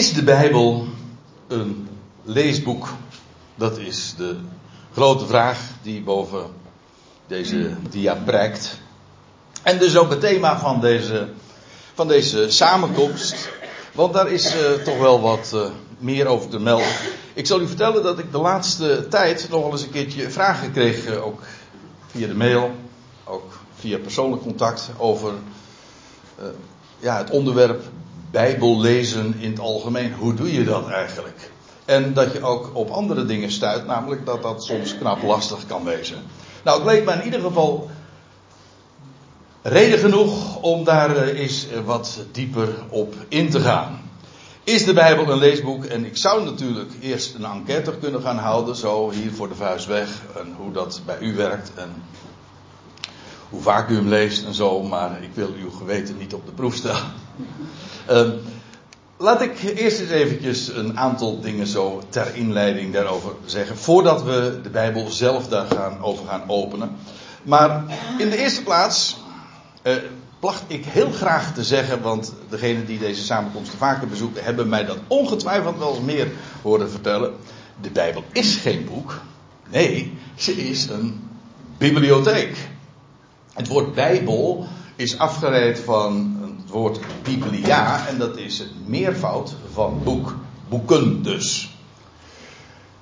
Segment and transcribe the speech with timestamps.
[0.00, 0.86] Is de Bijbel
[1.48, 1.88] een
[2.22, 2.88] leesboek?
[3.54, 4.36] Dat is de
[4.92, 6.44] grote vraag die boven
[7.26, 8.78] deze dia prijkt.
[9.62, 11.28] En dus ook het thema van deze,
[11.94, 13.48] van deze samenkomst.
[13.92, 15.64] Want daar is uh, toch wel wat uh,
[15.98, 16.94] meer over te melden.
[17.34, 20.72] Ik zal u vertellen dat ik de laatste tijd nog wel eens een keertje vragen
[20.72, 21.40] kreeg, uh, ook
[22.06, 22.70] via de mail,
[23.24, 25.32] ook via persoonlijk contact, over
[26.98, 27.82] ja, het onderwerp
[28.30, 30.14] Bijbel lezen in het algemeen.
[30.14, 31.50] Hoe doe je dat eigenlijk?
[31.84, 35.84] En dat je ook op andere dingen stuit, namelijk dat dat soms knap lastig kan
[35.84, 36.16] wezen.
[36.64, 37.90] Nou, het leek me in ieder geval
[39.62, 44.00] reden genoeg om daar eens wat dieper op in te gaan.
[44.64, 45.84] Is de Bijbel een leesboek?
[45.84, 49.86] En ik zou natuurlijk eerst een enquête kunnen gaan houden, zo hier voor de vuist
[49.86, 52.02] weg, en hoe dat bij u werkt en
[53.48, 56.52] hoe vaak u hem leest en zo, maar ik wil uw geweten niet op de
[56.52, 57.12] proef stellen.
[58.10, 58.40] Um,
[59.16, 64.60] laat ik eerst eens eventjes een aantal dingen zo ter inleiding daarover zeggen, voordat we
[64.62, 66.96] de Bijbel zelf daar gaan over gaan openen.
[67.42, 67.84] Maar
[68.18, 69.16] in de eerste plaats
[69.82, 69.94] uh,
[70.38, 74.84] placht ik heel graag te zeggen, want degenen die deze samenkomsten vaker bezoeken, hebben mij
[74.84, 76.30] dat ongetwijfeld wel eens meer
[76.62, 77.32] horen vertellen.
[77.80, 79.20] De Bijbel is geen boek.
[79.70, 81.28] Nee, ze is een
[81.78, 82.56] bibliotheek.
[83.54, 86.39] Het woord Bijbel is afgeleid van
[86.70, 90.34] het woord biblia en dat is het meervoud van boek.
[90.68, 91.74] Boeken dus.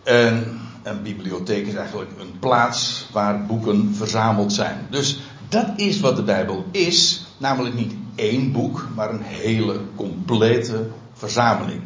[0.02, 4.86] En een bibliotheek is eigenlijk een plaats waar boeken verzameld zijn.
[4.90, 7.26] Dus dat is wat de Bijbel is.
[7.36, 11.82] Namelijk niet één boek, maar een hele complete verzameling.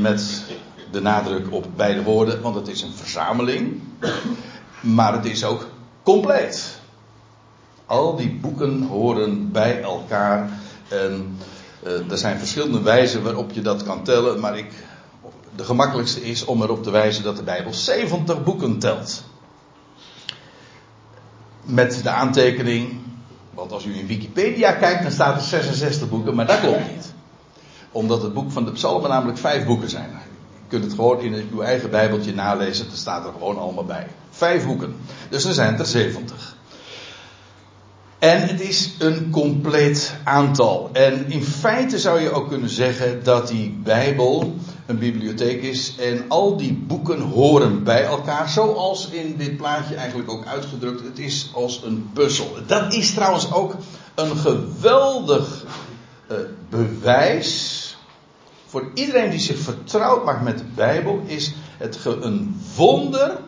[0.00, 0.44] Met
[0.90, 3.80] de nadruk op beide woorden, want het is een verzameling.
[4.80, 5.68] Maar het is ook
[6.02, 6.79] compleet.
[7.90, 10.50] Al die boeken horen bij elkaar.
[10.88, 11.38] En
[11.86, 14.40] uh, er zijn verschillende wijzen waarop je dat kan tellen.
[14.40, 14.72] Maar ik,
[15.56, 19.24] de gemakkelijkste is om erop te wijzen dat de Bijbel 70 boeken telt.
[21.62, 23.00] Met de aantekening.
[23.54, 26.34] Want als u in Wikipedia kijkt, dan staat er 66 boeken.
[26.34, 27.12] Maar dat klopt niet.
[27.92, 30.10] Omdat het boek van de Psalmen namelijk vijf boeken zijn.
[30.10, 32.88] Je kunt het gewoon in uw eigen Bijbeltje nalezen.
[32.88, 34.06] Dat staat er gewoon allemaal bij.
[34.30, 34.96] Vijf boeken.
[35.28, 36.58] Dus er zijn er 70.
[38.20, 40.90] En het is een compleet aantal.
[40.92, 44.54] En in feite zou je ook kunnen zeggen dat die Bijbel
[44.86, 50.30] een bibliotheek is en al die boeken horen bij elkaar, zoals in dit plaatje eigenlijk
[50.30, 51.04] ook uitgedrukt.
[51.04, 52.56] Het is als een puzzel.
[52.66, 53.76] Dat is trouwens ook
[54.14, 55.64] een geweldig
[56.30, 56.36] uh,
[56.68, 57.78] bewijs
[58.66, 63.38] voor iedereen die zich vertrouwd maakt met de Bijbel, is het een wonder,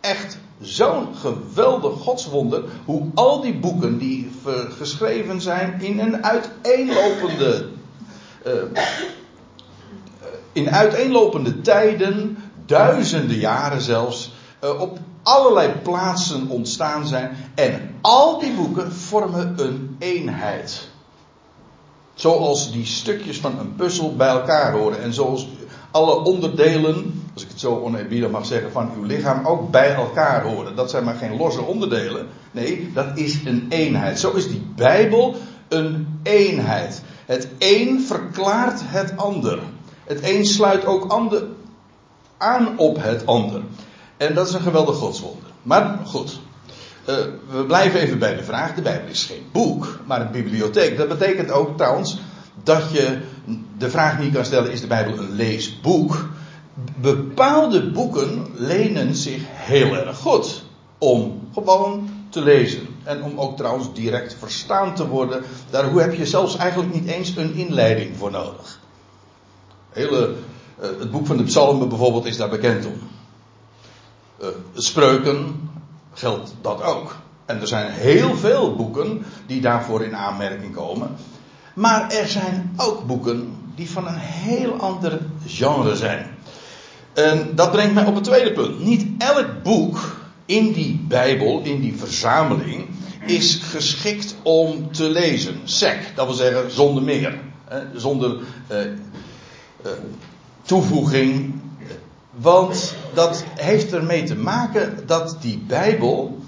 [0.00, 4.30] echt zo'n geweldig godswonder, hoe al die boeken die
[4.78, 7.68] geschreven zijn in een uiteenlopende,
[8.46, 8.52] uh,
[10.52, 14.32] in uiteenlopende tijden, duizenden jaren zelfs,
[14.64, 17.36] uh, op allerlei plaatsen ontstaan zijn.
[17.54, 20.88] En al die boeken vormen een eenheid.
[22.14, 25.02] Zoals die stukjes van een puzzel bij elkaar horen.
[25.02, 25.48] En zoals
[25.92, 30.42] alle onderdelen, als ik het zo oneerbiedig mag zeggen, van uw lichaam ook bij elkaar
[30.42, 30.76] horen.
[30.76, 32.26] Dat zijn maar geen losse onderdelen.
[32.50, 34.20] Nee, dat is een eenheid.
[34.20, 35.36] Zo is die Bijbel
[35.68, 37.02] een eenheid.
[37.26, 39.58] Het een verklaart het ander.
[40.04, 41.42] Het een sluit ook ander
[42.38, 43.62] aan op het ander.
[44.16, 45.50] En dat is een geweldig godswonder.
[45.62, 46.40] Maar goed,
[47.08, 47.14] uh,
[47.50, 48.74] we blijven even bij de vraag.
[48.74, 50.96] De Bijbel is geen boek, maar een bibliotheek.
[50.96, 52.18] Dat betekent ook trouwens
[52.62, 53.18] dat je
[53.82, 56.28] de vraag niet kan stellen: is de Bijbel een leesboek?
[56.96, 60.62] Bepaalde boeken lenen zich heel erg goed
[60.98, 62.86] om gewoon te lezen.
[63.02, 65.42] En om ook trouwens direct verstaan te worden.
[65.70, 68.80] Daar heb je zelfs eigenlijk niet eens een inleiding voor nodig.
[69.90, 70.34] Hele,
[70.80, 72.98] uh, het boek van de Psalmen bijvoorbeeld is daar bekend om.
[74.40, 75.70] Uh, spreuken
[76.12, 77.16] geldt dat ook.
[77.44, 81.16] En er zijn heel veel boeken die daarvoor in aanmerking komen.
[81.74, 86.26] Maar er zijn ook boeken die van een heel ander genre zijn.
[87.12, 88.84] En dat brengt mij op het tweede punt.
[88.84, 90.16] Niet elk boek
[90.46, 92.88] in die Bijbel, in die verzameling,
[93.26, 95.60] is geschikt om te lezen.
[95.64, 97.38] Sec, dat wil zeggen zonder meer.
[97.94, 98.30] Zonder
[98.70, 98.86] uh, uh,
[100.62, 101.60] toevoeging.
[102.30, 106.38] Want dat heeft ermee te maken dat die Bijbel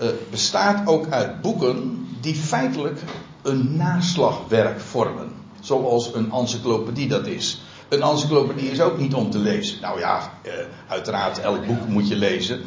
[0.00, 3.00] uh, bestaat ook uit boeken die feitelijk
[3.42, 5.39] een naslagwerk vormen.
[5.60, 7.62] Zoals een encyclopedie dat is.
[7.88, 9.80] Een encyclopedie is ook niet om te lezen.
[9.80, 10.52] Nou ja, uh,
[10.88, 12.60] uiteraard, elk boek moet je lezen.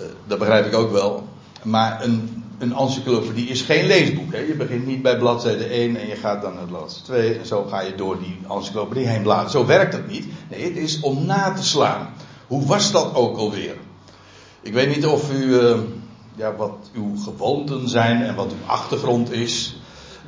[0.00, 1.28] Uh, dat begrijp ik ook wel.
[1.62, 4.32] Maar een een encyclopedie is geen leesboek.
[4.32, 4.38] Hè?
[4.38, 7.64] Je begint niet bij bladzijde 1 en je gaat dan naar bladzijde 2 en zo
[7.64, 9.50] ga je door die encyclopedie heen bladeren.
[9.50, 10.26] Zo werkt het niet.
[10.50, 12.08] Nee, het is om na te slaan.
[12.46, 13.76] Hoe was dat ook alweer?
[14.60, 15.78] Ik weet niet of u, uh,
[16.34, 19.76] ja, wat uw gewoonten zijn en wat uw achtergrond is.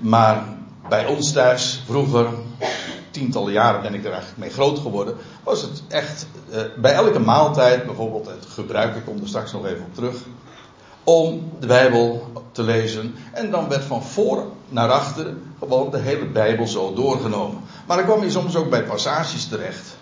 [0.01, 0.59] Maar
[0.91, 2.27] bij ons thuis, vroeger,
[3.11, 7.19] tientallen jaren ben ik er eigenlijk mee groot geworden, was het echt uh, bij elke
[7.19, 10.17] maaltijd, bijvoorbeeld het gebruik, ik kom er straks nog even op terug,
[11.05, 13.15] om de Bijbel te lezen.
[13.33, 17.61] En dan werd van voor naar achter gewoon de hele Bijbel zo doorgenomen.
[17.87, 19.97] Maar dan kwam je soms ook bij passages terecht.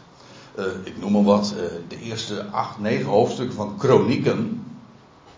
[0.58, 4.67] Uh, ik noem maar wat, uh, de eerste acht, negen hoofdstukken van Kronieken.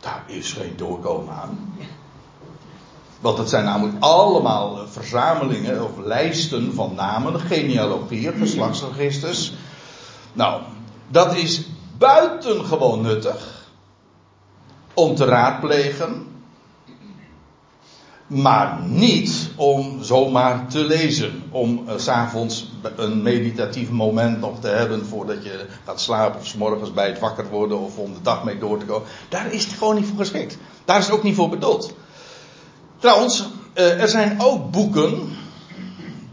[0.01, 1.75] Daar is geen doorkomen aan.
[3.21, 9.53] Want het zijn namelijk allemaal eh, verzamelingen of lijsten van namen, genealogieën, geslachtsregisters.
[10.33, 10.63] Nou,
[11.09, 11.67] dat is
[11.99, 13.69] buitengewoon nuttig
[14.95, 16.27] om te raadplegen,
[18.27, 21.43] maar niet om zomaar te lezen.
[21.51, 26.55] Om uh, s'avonds een meditatief moment nog te hebben voordat je gaat slapen of s
[26.55, 29.09] morgens bij het wakker worden of om de dag mee door te komen.
[29.29, 30.59] Daar is het gewoon niet voor geschikt.
[30.85, 31.95] Daar is het ook niet voor bedoeld.
[33.01, 33.45] Trouwens,
[33.75, 35.29] uh, er zijn ook boeken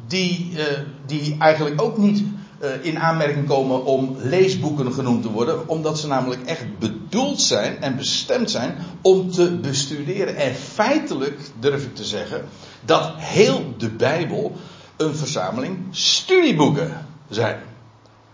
[0.08, 0.64] die, uh,
[1.06, 2.24] die eigenlijk ook niet
[2.62, 7.81] uh, in aanmerking komen om leesboeken genoemd te worden, omdat ze namelijk echt bedoeld zijn
[7.81, 10.36] en bestemd zijn om te bestuderen.
[10.36, 12.46] En feitelijk durf ik te zeggen
[12.86, 14.56] dat heel de Bijbel
[14.98, 17.60] een verzameling studieboeken zijn.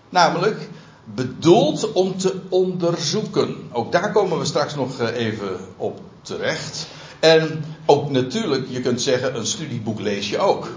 [0.09, 0.69] Namelijk
[1.03, 3.56] bedoeld om te onderzoeken.
[3.71, 6.88] Ook daar komen we straks nog even op terecht.
[7.23, 10.69] En ook natuurlijk, je kunt zeggen, een studieboek lees je ook.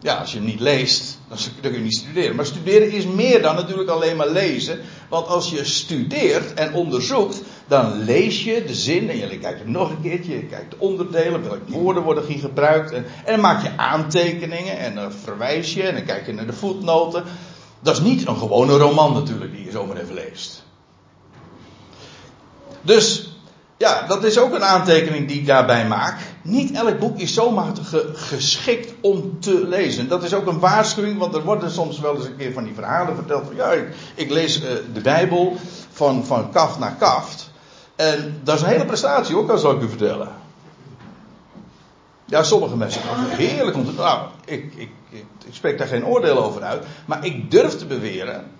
[0.00, 2.36] Ja, als je hem niet leest, dan kun je niet studeren.
[2.36, 4.80] Maar studeren is meer dan natuurlijk alleen maar lezen.
[5.08, 9.90] Want als je studeert en onderzoekt, dan lees je de zin en je kijkt nog
[9.90, 12.92] een keertje, je kijkt de onderdelen, welke woorden worden hier gebruikt.
[12.92, 16.46] En, en dan maak je aantekeningen en dan verwijs je en dan kijk je naar
[16.46, 17.24] de voetnoten.
[17.80, 20.64] Dat is niet een gewone roman natuurlijk die je zomaar even leest.
[22.82, 23.33] Dus
[23.76, 26.20] ja, dat is ook een aantekening die ik daarbij maak.
[26.42, 27.72] Niet elk boek is zomaar
[28.14, 30.08] geschikt om te lezen.
[30.08, 32.74] Dat is ook een waarschuwing, want er worden soms wel eens een keer van die
[32.74, 33.72] verhalen verteld van ja,
[34.14, 35.56] ik, lees uh, de Bijbel
[35.92, 37.50] van, van kaft naar kaft.
[37.96, 40.28] En dat is een hele prestatie ook, dat zal ik u vertellen.
[42.24, 43.92] Ja, sommige mensen heerlijk om te.
[43.92, 46.84] Nou, ik, ik, ik, spreek daar geen oordeel over uit.
[47.04, 48.50] Maar ik durf te beweren.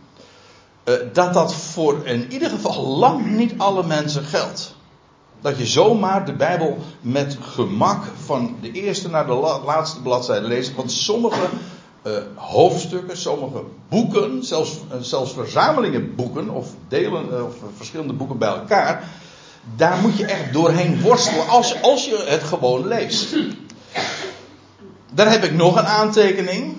[0.85, 4.74] Uh, dat dat voor in ieder geval lang niet alle mensen geldt.
[5.45, 10.75] Dat je zomaar de Bijbel met gemak van de eerste naar de laatste bladzijde leest.
[10.75, 11.41] Want sommige
[12.07, 18.39] uh, hoofdstukken, sommige boeken, zelfs, uh, zelfs verzamelingen boeken of delen uh, of verschillende boeken
[18.39, 19.09] bij elkaar.
[19.77, 23.37] Daar moet je echt doorheen worstelen als, als je het gewoon leest.
[25.13, 26.77] Daar heb ik nog een aantekening.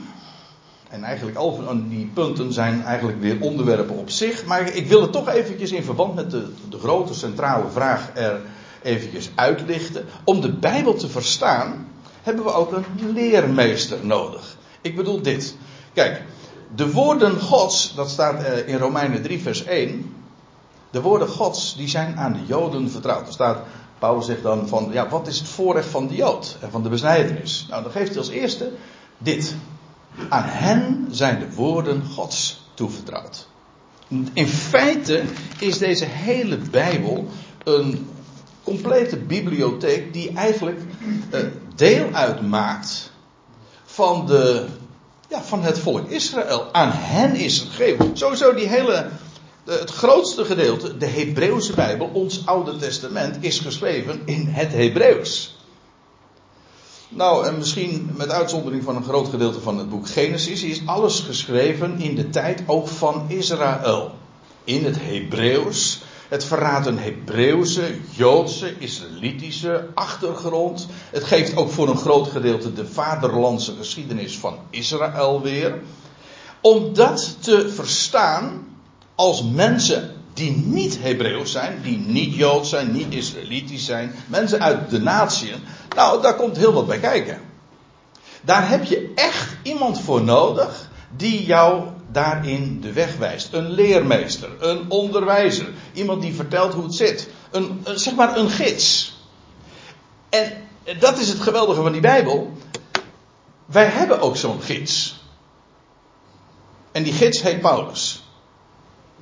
[0.89, 4.45] En eigenlijk al die punten zijn eigenlijk weer onderwerpen op zich.
[4.45, 8.41] Maar ik wil het toch eventjes in verband met de, de grote centrale vraag er
[8.81, 10.05] eventjes uitlichten.
[10.23, 11.87] Om de Bijbel te verstaan
[12.23, 14.57] hebben we ook een leermeester nodig.
[14.81, 15.55] Ik bedoel dit.
[15.93, 16.21] Kijk,
[16.75, 20.15] de woorden Gods, dat staat eh, in Romeinen 3 vers 1.
[20.91, 23.27] De woorden Gods die zijn aan de Joden vertrouwd.
[23.27, 23.57] Er staat,
[23.99, 26.89] Paulus zegt dan van, ja, wat is het voorrecht van de Jood en van de
[26.89, 27.65] besnijdenis?
[27.69, 28.71] Nou, dan geeft hij als eerste
[29.17, 29.55] dit.
[30.29, 33.47] Aan hen zijn de woorden Gods toevertrouwd.
[34.33, 35.23] In feite
[35.59, 37.27] is deze hele Bijbel
[37.63, 38.07] een
[38.63, 40.79] complete bibliotheek die eigenlijk
[41.33, 41.39] uh,
[41.75, 43.11] deel uitmaakt
[43.85, 44.65] van, de,
[45.29, 46.73] ja, van het volk Israël.
[46.73, 48.17] Aan hen is het gegeven.
[48.17, 49.09] Sowieso die hele,
[49.65, 55.54] het grootste gedeelte, de Hebreeuwse Bijbel, ons Oude Testament, is geschreven in het Hebreeuws.
[57.09, 61.19] Nou, en misschien met uitzondering van een groot gedeelte van het boek Genesis, is alles
[61.19, 64.11] geschreven in de tijd ook van Israël.
[64.63, 66.01] In het Hebreeuws.
[66.27, 70.87] Het verraadt een Hebreeuwse, Joodse, Israëlitische achtergrond.
[71.11, 75.81] Het geeft ook voor een groot gedeelte de vaderlandse geschiedenis van Israël weer.
[76.61, 78.67] Om dat te verstaan
[79.15, 84.89] als mensen die niet Hebreeuws zijn, die niet Joods zijn, niet Israëlitisch zijn, mensen uit
[84.89, 85.63] de natieën,
[85.95, 87.41] nou, daar komt heel wat bij kijken.
[88.41, 93.53] Daar heb je echt iemand voor nodig die jou daarin de weg wijst.
[93.53, 97.29] Een leermeester, een onderwijzer, iemand die vertelt hoe het zit.
[97.51, 99.17] Een, zeg maar een gids.
[100.29, 100.51] En
[100.99, 102.57] dat is het geweldige van die Bijbel.
[103.65, 105.23] Wij hebben ook zo'n gids.
[106.91, 108.24] En die gids heet Paulus.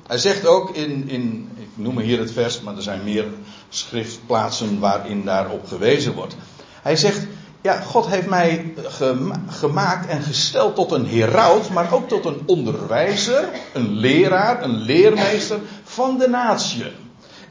[0.08, 3.26] Hij zegt ook in, in, ik noem hier het vers, maar er zijn meer
[3.70, 6.36] schriftplaatsen waarin daarop gewezen wordt.
[6.82, 7.28] Hij zegt,
[7.62, 8.74] ja, God heeft mij
[9.48, 15.60] gemaakt en gesteld tot een heraut, maar ook tot een onderwijzer, een leraar, een leermeester
[15.84, 16.86] van de natie.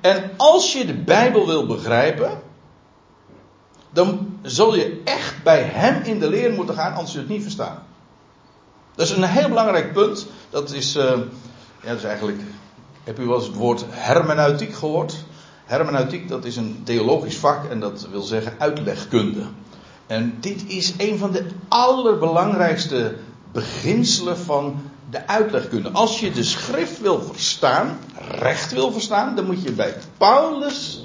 [0.00, 2.30] En als je de Bijbel wil begrijpen,
[3.92, 7.42] dan zul je echt bij hem in de leer moeten gaan, anders je het niet
[7.42, 7.82] verstaan.
[8.94, 10.26] Dat is een heel belangrijk punt.
[10.50, 11.12] Dat is, uh,
[11.82, 12.40] ja, is eigenlijk.
[13.04, 15.24] Heb u wel eens het woord hermeneutiek gehoord?
[15.64, 19.42] Hermeneutiek, dat is een theologisch vak en dat wil zeggen uitlegkunde.
[20.06, 23.14] En dit is een van de allerbelangrijkste
[23.52, 25.90] beginselen van de uitlegkunde.
[25.90, 27.98] Als je de schrift wil verstaan,
[28.30, 31.04] recht wil verstaan, dan moet je bij Paulus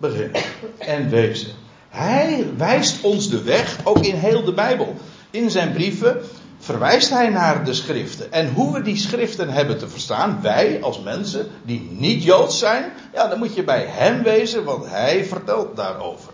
[0.00, 0.42] beginnen
[0.78, 1.50] en wezen.
[1.88, 4.96] Hij wijst ons de weg, ook in heel de Bijbel.
[5.30, 6.20] In zijn brieven
[6.68, 8.32] verwijst hij naar de schriften.
[8.32, 12.92] En hoe we die schriften hebben te verstaan, wij als mensen die niet Joods zijn,
[13.12, 16.32] ja, dan moet je bij hem wezen, want hij vertelt daarover.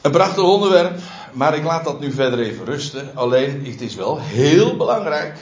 [0.00, 0.98] Een prachtig onderwerp,
[1.32, 3.10] maar ik laat dat nu verder even rusten.
[3.14, 5.38] Alleen, het is wel heel belangrijk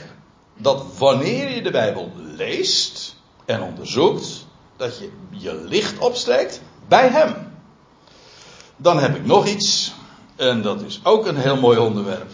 [0.57, 4.45] dat wanneer je de Bijbel leest en onderzoekt,
[4.77, 7.35] dat je je licht opsteekt bij Hem.
[8.77, 9.93] Dan heb ik nog iets,
[10.35, 12.31] en dat is ook een heel mooi onderwerp.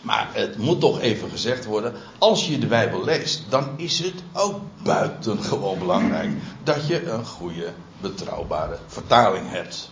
[0.00, 4.22] Maar het moet toch even gezegd worden, als je de Bijbel leest, dan is het
[4.32, 6.30] ook buitengewoon belangrijk
[6.62, 9.90] dat je een goede, betrouwbare vertaling hebt.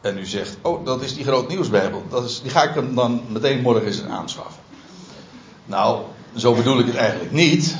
[0.00, 2.02] En u zegt, oh, dat is die groot nieuwsbijbel.
[2.08, 4.62] Dat is, die ga ik hem dan meteen morgen eens aanschaffen.
[5.64, 6.02] Nou,
[6.36, 7.76] zo bedoel ik het eigenlijk niet.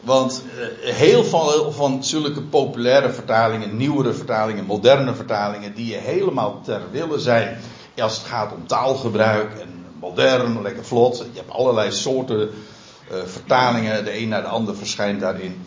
[0.00, 0.42] Want
[0.82, 6.80] eh, heel veel van zulke populaire vertalingen, nieuwere vertalingen, moderne vertalingen, die je helemaal ter
[6.90, 7.58] wille zijn
[8.02, 11.16] als het gaat om taalgebruik en modern, lekker vlot.
[11.16, 15.64] Je hebt allerlei soorten uh, vertalingen, de een naar de ander verschijnt daarin.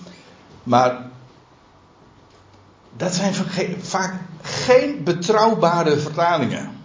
[0.63, 1.09] Maar
[2.98, 3.33] dat zijn
[3.81, 6.77] vaak geen betrouwbare vertalingen.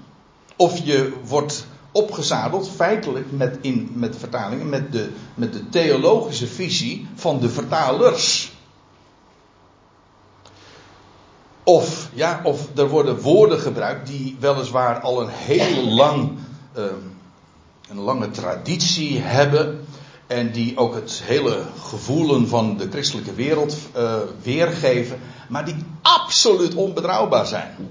[0.57, 7.09] Of je wordt opgezadeld feitelijk met, in, met vertalingen met de, met de theologische visie
[7.15, 8.53] van de vertalers.
[11.63, 16.39] Of, ja, of er worden woorden gebruikt die weliswaar al een heel lang,
[16.77, 16.85] uh,
[17.89, 19.87] een lange traditie hebben.
[20.27, 25.21] En die ook het hele gevoelen van de christelijke wereld uh, weergeven.
[25.49, 27.89] Maar die absoluut onbetrouwbaar zijn.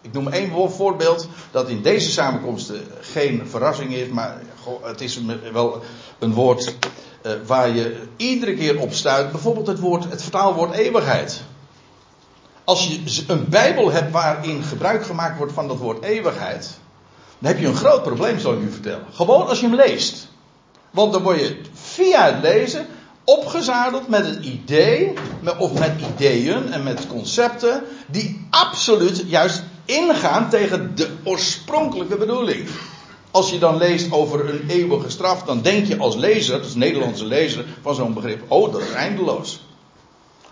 [0.00, 4.08] Ik noem één voorbeeld dat in deze samenkomsten geen verrassing is.
[4.08, 4.40] Maar
[4.82, 5.20] het is
[5.52, 5.82] wel
[6.18, 6.74] een woord
[7.22, 9.30] uh, waar je iedere keer op stuit.
[9.30, 11.42] Bijvoorbeeld het, woord, het vertaalwoord eeuwigheid.
[12.64, 16.78] Als je een Bijbel hebt waarin gebruik gemaakt wordt van dat woord eeuwigheid.
[17.38, 19.06] Dan heb je een groot probleem, zal ik u vertellen.
[19.12, 20.28] Gewoon als je hem leest.
[20.90, 22.86] Want dan word je via het lezen
[23.24, 25.12] opgezadeld met een idee,
[25.58, 32.68] of met ideeën en met concepten, die absoluut juist ingaan tegen de oorspronkelijke bedoeling.
[33.30, 37.24] Als je dan leest over een eeuwige straf, dan denk je als lezer, als Nederlandse
[37.24, 39.60] lezer, van zo'n begrip, oh dat is eindeloos.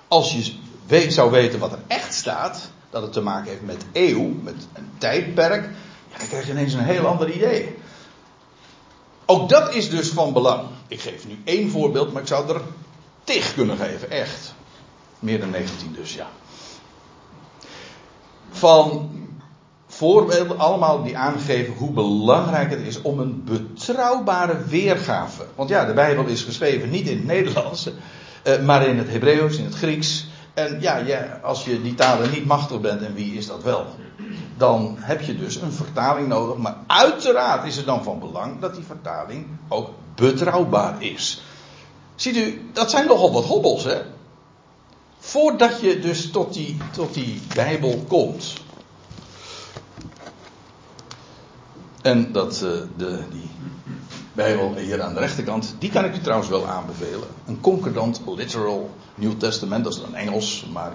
[0.08, 0.52] Als je
[0.86, 4.54] weet, zou weten wat er echt staat, dat het te maken heeft met eeuw, met
[4.72, 5.68] een tijdperk,
[6.18, 7.76] dan krijg je ineens een heel ander idee.
[9.26, 10.62] Ook dat is dus van belang.
[10.88, 12.60] Ik geef nu één voorbeeld, maar ik zou er
[13.24, 14.54] tig kunnen geven, echt.
[15.18, 16.28] Meer dan 19 dus, ja.
[18.50, 19.10] Van
[19.86, 25.46] voorbeelden allemaal die aangeven hoe belangrijk het is om een betrouwbare weergave.
[25.54, 27.90] Want ja, de Bijbel is geschreven niet in het Nederlands,
[28.42, 30.26] eh, maar in het Hebreeuws, in het Grieks.
[30.54, 33.86] En ja, ja, als je die talen niet machtig bent, en wie is dat wel?
[34.56, 36.56] Dan heb je dus een vertaling nodig.
[36.56, 41.42] Maar uiteraard is het dan van belang dat die vertaling ook betrouwbaar is.
[42.14, 44.02] Ziet u, dat zijn nogal wat hobbels, hè?
[45.18, 48.52] Voordat je dus tot die, tot die Bijbel komt.
[52.02, 53.50] En dat uh, de, die
[54.32, 57.28] Bijbel hier aan de rechterkant, die kan ik u trouwens wel aanbevelen.
[57.46, 60.92] Een concordant literal New Testament, dat is dan Engels, maar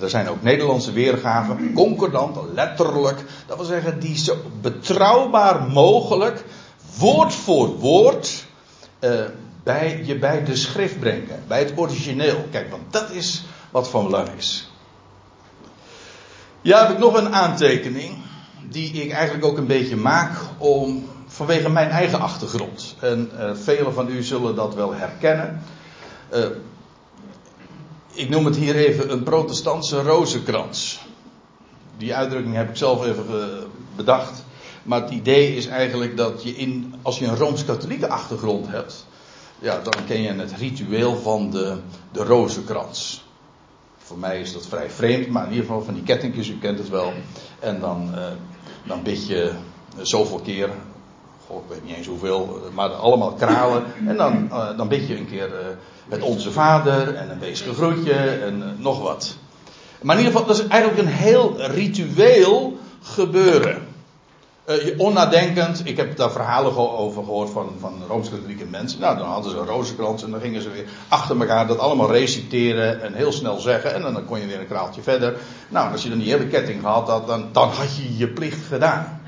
[0.00, 1.72] er zijn ook Nederlandse weergaven.
[1.74, 3.24] Concordant, letterlijk.
[3.46, 6.44] Dat wil zeggen, die zo betrouwbaar mogelijk,
[6.98, 8.44] woord voor woord,
[9.00, 9.20] uh,
[9.62, 11.42] bij, je bij de schrift brengen.
[11.46, 12.44] Bij het origineel.
[12.50, 14.70] Kijk, want dat is wat van belang is.
[16.60, 18.16] Ja, heb ik nog een aantekening.
[18.68, 21.08] Die ik eigenlijk ook een beetje maak om
[21.46, 22.94] vanwege mijn eigen achtergrond.
[23.00, 25.62] En uh, velen van u zullen dat wel herkennen.
[26.34, 26.46] Uh,
[28.12, 31.00] ik noem het hier even een protestantse rozenkrans.
[31.96, 33.46] Die uitdrukking heb ik zelf even eh,
[33.96, 34.44] bedacht.
[34.82, 39.06] Maar het idee is eigenlijk dat je in, als je een rooms-katholieke achtergrond hebt,
[39.58, 41.76] ja, dan ken je het ritueel van de,
[42.12, 43.24] de rozenkrans.
[43.96, 46.78] Voor mij is dat vrij vreemd, maar in ieder geval van die kettingjes, u kent
[46.78, 47.12] het wel.
[47.60, 48.26] En dan, uh,
[48.86, 49.52] dan bid je
[50.00, 50.70] zoveel keer,
[51.58, 53.84] ik weet niet eens hoeveel, maar allemaal kralen.
[54.06, 55.54] En dan, uh, dan bid je een keer uh,
[56.08, 59.36] het Onze Vader en een weesge groetje en nog wat.
[60.02, 63.90] Maar in ieder geval, dat is eigenlijk een heel ritueel gebeuren.
[64.96, 69.00] Onnadenkend, ik heb daar verhalen over gehoord van, van Rooms-Katholieke mensen.
[69.00, 72.12] Nou, dan hadden ze een rozenkrans en dan gingen ze weer achter elkaar dat allemaal
[72.12, 73.94] reciteren en heel snel zeggen.
[73.94, 75.34] En dan kon je weer een kraaltje verder.
[75.68, 78.66] Nou, als je dan die hele ketting gehad had, dan, dan had je je plicht
[78.66, 79.21] gedaan.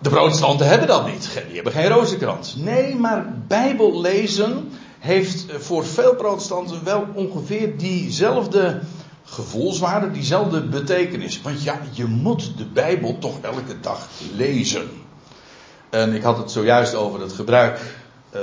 [0.00, 1.42] De protestanten hebben dat niet.
[1.46, 2.56] Die hebben geen rozenkrans.
[2.56, 8.80] Nee, maar Bijbel lezen heeft voor veel protestanten wel ongeveer diezelfde
[9.24, 11.42] gevoelswaarde, diezelfde betekenis.
[11.42, 14.88] Want ja, je moet de Bijbel toch elke dag lezen.
[15.90, 17.80] En ik had het zojuist over het gebruik
[18.34, 18.40] uh,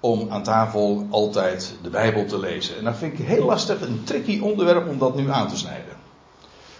[0.00, 2.76] om aan tafel altijd de Bijbel te lezen.
[2.76, 5.98] En dat vind ik heel lastig, een tricky onderwerp om dat nu aan te snijden.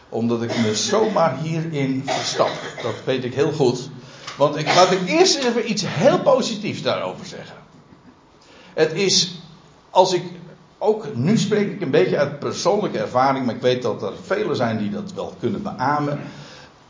[0.09, 2.51] Omdat ik me zomaar hierin verstap.
[2.83, 3.91] Dat weet ik heel goed.
[4.41, 7.57] Want ik, laat ik eerst even iets heel positiefs daarover zeggen.
[8.75, 9.41] Het is,
[9.91, 10.23] als ik
[10.79, 14.57] ook nu spreek ik een beetje uit persoonlijke ervaring, maar ik weet dat er velen
[14.57, 16.21] zijn die dat wel kunnen beamen.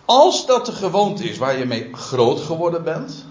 [0.05, 3.25] Als dat de gewoonte is waar je mee groot geworden bent,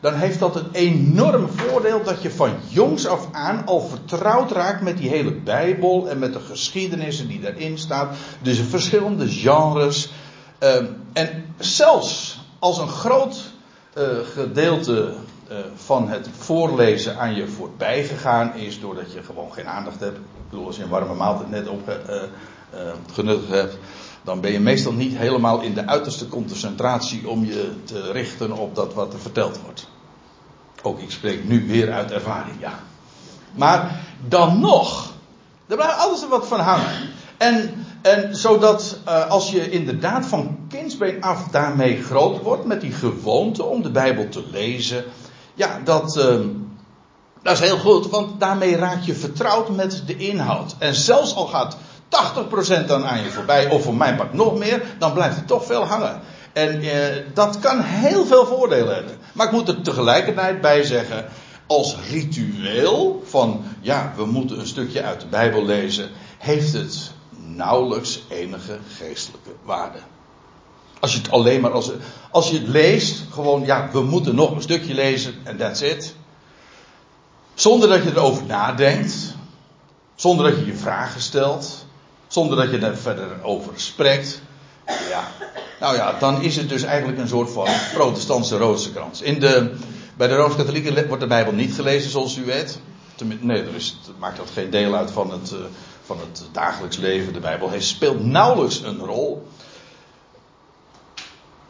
[0.00, 4.82] dan heeft dat een enorm voordeel dat je van jongs af aan al vertrouwd raakt
[4.82, 8.08] met die hele Bijbel en met de geschiedenissen die daarin staan,
[8.42, 10.12] dus verschillende genres.
[10.58, 13.50] Ehm, en zelfs als een groot
[13.98, 15.14] uh, gedeelte
[15.50, 20.16] uh, van het voorlezen aan je voorbij gegaan is doordat je gewoon geen aandacht hebt.
[20.16, 23.76] Ik bedoel, als je een warme maaltijd net opgenuttigd uh, hebt,
[24.22, 28.74] dan ben je meestal niet helemaal in de uiterste concentratie om je te richten op
[28.74, 29.88] dat wat er verteld wordt.
[30.82, 32.78] Ook ik spreek nu weer uit ervaring, ja.
[33.52, 35.12] Maar dan nog,
[35.66, 37.10] er blijft altijd wat van hangen.
[37.36, 40.83] En, en zodat als je inderdaad van kindsbeen
[41.20, 45.04] af daarmee groot wordt, met die gewoonte om de Bijbel te lezen,
[45.54, 46.46] ja, dat, uh,
[47.42, 50.76] dat is heel goed, want daarmee raak je vertrouwd met de inhoud.
[50.78, 51.76] En zelfs al gaat
[52.08, 55.64] 80% dan aan je voorbij, of voor mijn part nog meer, dan blijft er toch
[55.64, 56.20] veel hangen.
[56.52, 56.92] En uh,
[57.34, 59.16] dat kan heel veel voordelen hebben.
[59.32, 61.24] Maar ik moet er tegelijkertijd bij zeggen,
[61.66, 68.22] als ritueel van, ja, we moeten een stukje uit de Bijbel lezen, heeft het nauwelijks
[68.28, 69.98] enige geestelijke waarde.
[71.04, 71.90] Als je het alleen maar als,
[72.30, 76.14] als je het leest, gewoon ja, we moeten nog een stukje lezen en that's it.
[77.54, 79.34] Zonder dat je erover nadenkt,
[80.14, 81.86] zonder dat je je vragen stelt,
[82.26, 84.40] zonder dat je er verder over spreekt.
[84.86, 85.28] Ja,
[85.80, 89.22] nou ja, dan is het dus eigenlijk een soort van protestantse rozenkrans.
[89.22, 89.74] In de,
[90.16, 92.78] bij de Rooms-Katholieken wordt de Bijbel niet gelezen, zoals u weet.
[93.40, 95.54] Nee, er is, maakt dat geen deel uit van het,
[96.04, 97.32] van het dagelijks leven.
[97.32, 99.46] De Bijbel heeft, speelt nauwelijks een rol.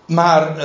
[0.06, 0.64] Maar uh,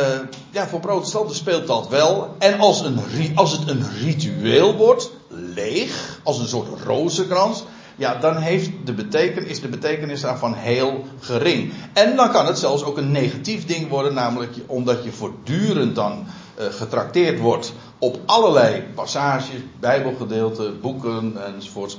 [0.51, 2.35] ja, voor protestanten speelt dat wel.
[2.37, 2.99] En als, een,
[3.35, 7.63] als het een ritueel wordt, leeg, als een soort rozenkrans,
[7.95, 11.73] ja, dan heeft de is de betekenis daarvan heel gering.
[11.93, 16.25] En dan kan het zelfs ook een negatief ding worden, namelijk omdat je voortdurend dan
[16.59, 21.97] uh, getrakteerd wordt op allerlei passages, bijbelgedeelten, boeken enzovoorts,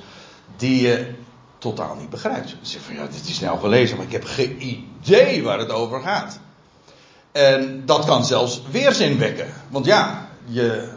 [0.56, 1.06] die je
[1.58, 2.50] totaal niet begrijpt.
[2.50, 5.70] Je zegt van ja, dit is nou gelezen, maar ik heb geen idee waar het
[5.70, 6.40] over gaat.
[7.32, 9.46] En dat kan zelfs weerzin wekken.
[9.68, 10.88] Want ja, je,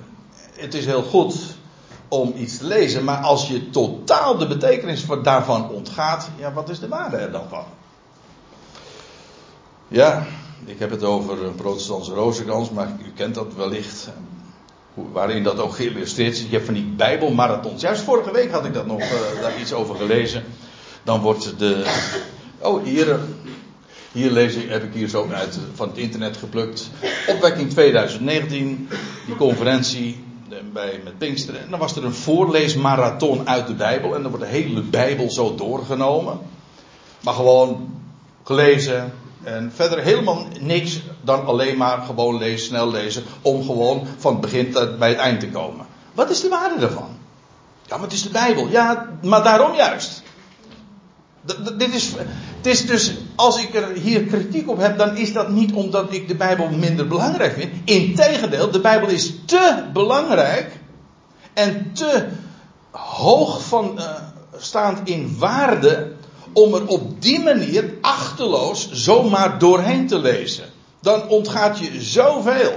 [0.55, 1.35] het is heel goed
[2.07, 6.79] om iets te lezen, maar als je totaal de betekenis daarvan ontgaat, ja, wat is
[6.79, 7.63] de waarde er dan van?
[9.87, 10.25] Ja,
[10.65, 14.09] ik heb het over een protestantse rozenkrans, maar u kent dat wellicht.
[14.93, 16.41] Waarin dat ook geïllustreerd is.
[16.41, 17.81] Je hebt van die Bijbelmarathons.
[17.81, 20.43] Juist vorige week had ik dat nog, uh, daar iets over gelezen.
[21.03, 21.85] Dan wordt de.
[22.59, 23.19] Oh, hier.
[24.13, 26.89] Hier lees ik, heb ik hier zo uit van het internet geplukt.
[27.27, 28.89] Opwekking 2019,
[29.25, 30.23] die conferentie
[30.73, 31.61] bij, met Pinksteren.
[31.61, 34.15] En dan was er een voorleesmarathon uit de Bijbel.
[34.15, 36.39] En dan wordt de hele Bijbel zo doorgenomen.
[37.19, 37.93] Maar gewoon
[38.43, 39.13] gelezen.
[39.43, 43.23] En verder helemaal niks dan alleen maar gewoon lezen, snel lezen.
[43.41, 45.85] Om gewoon van het begin bij het eind te komen.
[46.13, 47.09] Wat is de waarde daarvan?
[47.85, 48.67] Ja, maar het is de Bijbel.
[48.67, 50.22] Ja, maar daarom juist.
[51.77, 52.11] Dit is,
[52.57, 56.13] het is dus, als ik er hier kritiek op heb, dan is dat niet omdat
[56.13, 57.71] ik de Bijbel minder belangrijk vind.
[57.83, 60.79] Integendeel, de Bijbel is te belangrijk
[61.53, 62.27] en te
[62.91, 64.05] hoog van uh,
[64.57, 66.11] staand in waarde
[66.53, 70.65] om er op die manier achterloos zomaar doorheen te lezen.
[71.01, 72.73] Dan ontgaat je zoveel.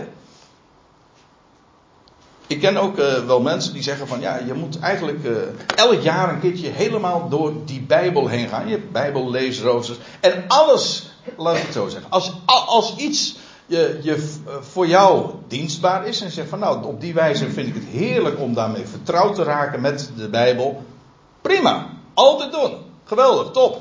[2.46, 5.36] Ik ken ook uh, wel mensen die zeggen van ja, je moet eigenlijk uh,
[5.76, 8.68] elk jaar een keertje helemaal door die Bijbel heen gaan.
[8.68, 9.98] Je hebt Bijbelleesroosters.
[10.20, 12.10] En alles, laat ik het zo zeggen.
[12.10, 12.32] Als,
[12.66, 17.50] als iets je, je, voor jou dienstbaar is en zegt van nou, op die wijze
[17.50, 20.84] vind ik het heerlijk om daarmee vertrouwd te raken met de Bijbel.
[21.40, 22.74] Prima, altijd doen.
[23.04, 23.80] Geweldig, top.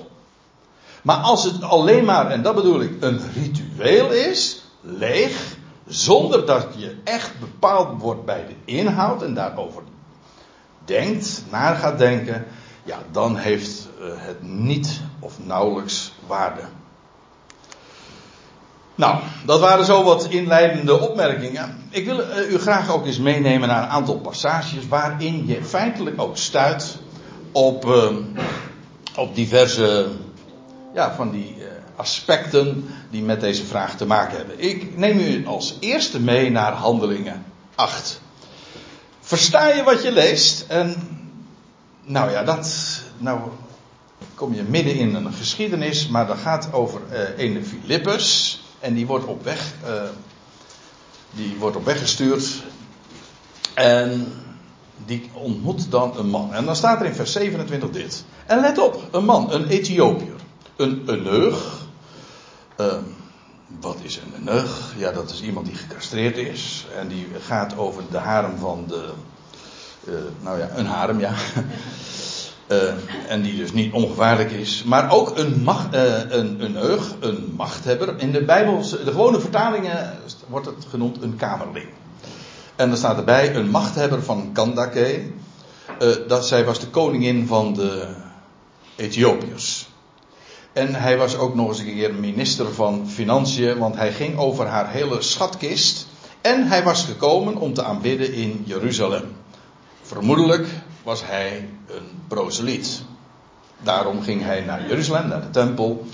[1.02, 6.68] Maar als het alleen maar, en dat bedoel ik, een ritueel is, leeg, zonder dat
[6.78, 9.82] je echt bepaald wordt bij de inhoud en daarover
[10.86, 12.46] denkt, naar gaat denken,
[12.84, 16.62] ja, dan heeft eh, het niet of nauwelijks waarde.
[18.96, 21.88] Nou, dat waren zo wat inleidende opmerkingen.
[21.90, 26.22] Ik wil eh, u graag ook eens meenemen naar een aantal passages waarin je feitelijk
[26.22, 26.98] ook stuit
[27.52, 28.10] op, uh,
[29.16, 30.08] op diverse
[30.94, 31.56] ja, van die
[31.96, 34.60] aspecten die met deze vraag te maken hebben.
[34.60, 37.44] Ik neem u als eerste mee naar Handelingen
[37.76, 38.22] 8.
[39.20, 40.66] Versta je wat je leest?
[40.68, 40.96] En
[42.04, 43.02] nou ja, dat.
[43.18, 43.40] Nou
[44.36, 48.60] kom je midden in een geschiedenis, maar dat gaat over uh, ene Filippus.
[48.80, 49.74] En die wordt op weg.
[49.86, 50.02] Uh,
[51.32, 52.64] die wordt op weg gestuurd.
[53.74, 54.34] En
[55.06, 56.54] die ontmoet dan een man.
[56.54, 58.26] En dan staat er in vers 27 dit.
[58.46, 60.40] En let op, een man, een Ethiopiër.
[60.76, 61.85] Een eneug.
[62.80, 62.94] Uh,
[63.80, 64.94] wat is een eneug?
[64.98, 66.86] Ja, dat is iemand die gecastreerd is.
[66.98, 69.10] En die gaat over de harem van de.
[70.04, 71.34] Uh, nou ja, een harem, ja.
[72.68, 72.94] Uh,
[73.34, 74.84] en die dus niet ongevaarlijk is.
[74.84, 78.20] Maar ook een, macht, uh, een, een eug, een machthebber.
[78.20, 81.88] In de Bijbelse, de gewone vertalingen wordt het genoemd een kamerling.
[82.76, 85.24] En er staat erbij een machthebber van Kandake.
[86.02, 88.08] Uh, dat zij was de koningin van de
[88.96, 89.75] Ethiopiërs.
[90.76, 94.68] En hij was ook nog eens een keer minister van Financiën, want hij ging over
[94.68, 96.08] haar hele schatkist.
[96.42, 99.36] En hij was gekomen om te aanbidden in Jeruzalem.
[100.02, 100.68] Vermoedelijk
[101.04, 103.02] was hij een proseliet.
[103.84, 106.06] Daarom ging hij naar Jeruzalem, naar de tempel.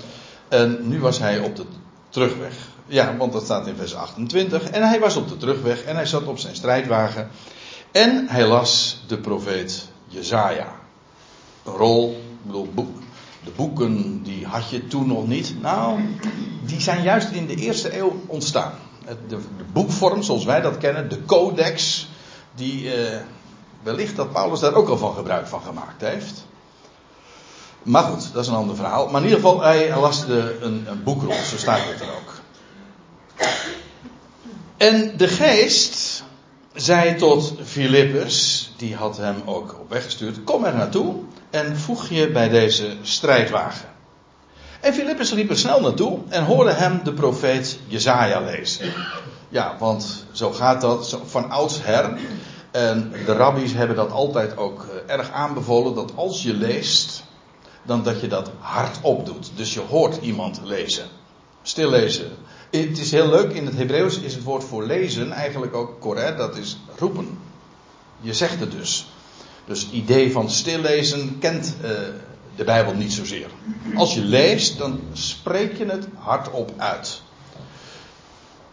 [0.48, 1.64] En nu was hij op de
[2.08, 2.54] terugweg.
[2.86, 4.70] Ja, want dat staat in vers 28.
[4.70, 7.30] En hij was op de terugweg en hij zat op zijn strijdwagen.
[7.90, 10.72] En hij las de profeet Jezaja.
[11.64, 12.22] Een rol,
[12.52, 12.88] ik boek,
[13.44, 15.60] de boeken die had je toen nog niet.
[15.60, 16.00] Nou,
[16.66, 18.72] die zijn juist in de eerste eeuw ontstaan.
[19.06, 22.08] De, de boekvorm zoals wij dat kennen, de codex,
[22.54, 23.20] die eh,
[23.82, 26.46] wellicht dat Paulus daar ook al van gebruik van gemaakt heeft.
[27.82, 29.06] Maar goed, dat is een ander verhaal.
[29.06, 32.40] Maar in ieder geval, hij las de, een, een boekrol, zo staat het er ook.
[34.76, 36.11] En de geest
[36.74, 41.14] zei tot Filippus, die had hem ook op weg gestuurd, kom er naartoe
[41.50, 43.88] en voeg je bij deze strijdwagen.
[44.80, 48.92] En Filippus liep er snel naartoe en hoorde hem de profeet Jezaja lezen.
[49.48, 52.18] Ja, want zo gaat dat van oudsher.
[52.70, 57.22] En de rabbies hebben dat altijd ook eh, erg aanbevolen, dat als je leest,
[57.82, 59.50] dan dat je dat hardop doet.
[59.54, 61.04] Dus je hoort iemand lezen.
[61.62, 62.30] Stil lezen.
[62.72, 66.38] Het is heel leuk, in het Hebreeuws is het woord voor lezen eigenlijk ook korrect,
[66.38, 67.38] dat is roepen.
[68.20, 69.12] Je zegt het dus.
[69.64, 71.90] Dus het idee van stillezen kent uh,
[72.56, 73.50] de Bijbel niet zozeer.
[73.94, 77.22] Als je leest, dan spreek je het hardop uit.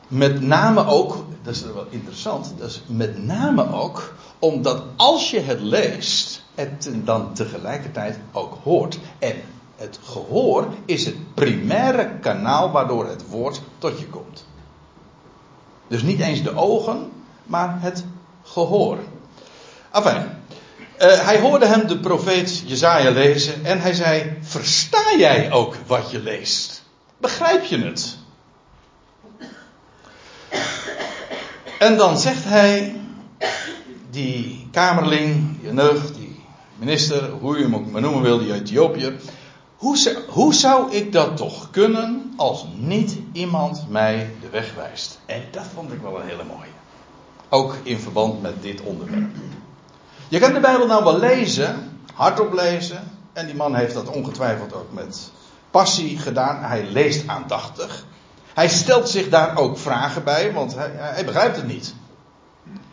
[0.07, 5.39] Met name ook, dat is wel interessant, dat is met name ook omdat als je
[5.39, 8.99] het leest, het dan tegelijkertijd ook hoort.
[9.19, 9.35] En
[9.79, 14.45] het gehoor is het primaire kanaal waardoor het woord tot je komt.
[15.87, 17.11] Dus niet eens de ogen,
[17.43, 18.03] maar het
[18.43, 18.97] gehoor.
[19.91, 20.17] Enfin,
[20.99, 26.11] uh, hij hoorde hem de profeet Jezaja lezen en hij zei: Versta jij ook wat
[26.11, 26.83] je leest?
[27.17, 28.17] Begrijp je het?
[31.79, 32.95] En dan zegt hij,
[34.09, 36.43] die kamerling, die neug, die
[36.75, 39.13] minister, hoe je hem ook maar noemen wil, die Ethiopiër.
[39.79, 45.19] Hoe, hoe zou ik dat toch kunnen als niet iemand mij de weg wijst?
[45.25, 46.69] En dat vond ik wel een hele mooie.
[47.49, 49.29] Ook in verband met dit onderwerp.
[50.27, 53.11] Je kan de Bijbel nou wel lezen, hardop lezen.
[53.33, 55.31] En die man heeft dat ongetwijfeld ook met
[55.71, 56.63] passie gedaan.
[56.63, 58.05] Hij leest aandachtig.
[58.53, 61.93] Hij stelt zich daar ook vragen bij, want hij, hij begrijpt het niet.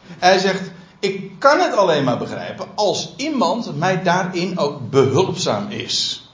[0.07, 6.26] Hij zegt: Ik kan het alleen maar begrijpen als iemand mij daarin ook behulpzaam is.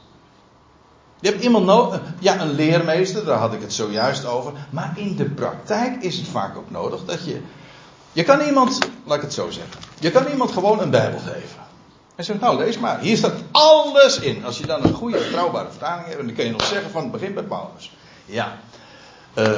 [1.23, 4.53] Je hebt iemand nodig, ja, een leermeester, daar had ik het zojuist over.
[4.71, 7.41] Maar in de praktijk is het vaak ook nodig dat je.
[8.13, 9.81] Je kan iemand, laat ik het zo zeggen.
[9.99, 11.61] Je kan iemand gewoon een Bijbel geven.
[12.15, 14.45] En zegt, nou lees maar, hier staat alles in.
[14.45, 17.13] Als je dan een goede, betrouwbare vertaling hebt, dan kun je nog zeggen van het
[17.13, 17.93] begin bij Paulus.
[18.25, 18.59] Ja,
[19.35, 19.57] uh,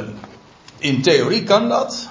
[0.79, 2.09] in theorie kan dat.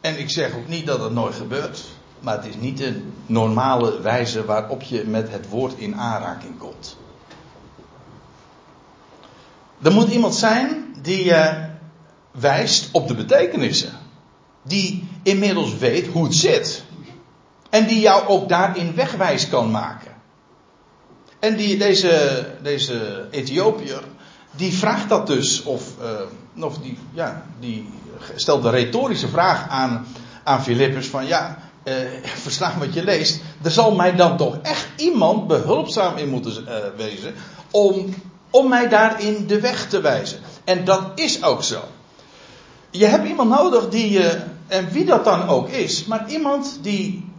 [0.00, 1.84] En ik zeg ook niet dat het nooit gebeurt.
[2.20, 6.96] maar het is niet de normale wijze waarop je met het woord in aanraking komt.
[9.84, 11.66] Er moet iemand zijn die je
[12.30, 13.92] wijst op de betekenissen.
[14.62, 16.84] Die inmiddels weet hoe het zit.
[17.70, 20.12] En die jou ook daarin wegwijs kan maken.
[21.38, 24.02] En die, deze, deze Ethiopiër,
[24.50, 27.88] die vraagt dat dus, of, uh, of die, ja, die
[28.34, 30.06] stelt de retorische vraag aan,
[30.44, 31.58] aan Filippus van ja,
[32.58, 33.40] uh, wat je leest.
[33.62, 36.66] Er zal mij dan toch echt iemand behulpzaam in moeten
[36.96, 37.34] wezen
[37.70, 38.14] om,
[38.54, 40.38] om mij daarin de weg te wijzen.
[40.64, 41.80] En dat is ook zo.
[42.90, 47.32] Je hebt iemand nodig die je, en wie dat dan ook is, maar iemand die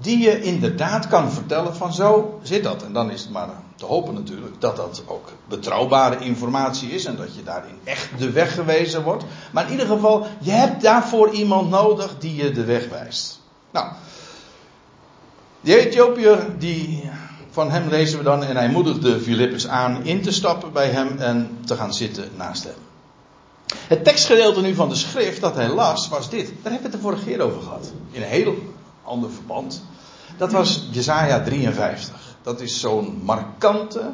[0.00, 2.82] die je inderdaad kan vertellen van zo zit dat.
[2.82, 7.16] En dan is het maar te hopen natuurlijk dat dat ook betrouwbare informatie is en
[7.16, 9.24] dat je daarin echt de weg gewezen wordt.
[9.52, 13.40] Maar in ieder geval, je hebt daarvoor iemand nodig die je de weg wijst.
[13.70, 13.86] Nou,
[15.60, 17.10] die Ethiopiër, die,
[17.50, 21.18] van hem lezen we dan en hij moedigde Filippus aan in te stappen bij hem
[21.18, 22.74] en te gaan zitten naast hem.
[23.88, 26.46] Het tekstgedeelte nu van de schrift dat hij las was dit.
[26.46, 27.92] Daar hebben we het de vorige keer over gehad.
[28.10, 28.54] In een heel
[29.02, 29.82] ander verband.
[30.36, 32.36] Dat was Jesaja 53.
[32.42, 34.12] Dat is zo'n markante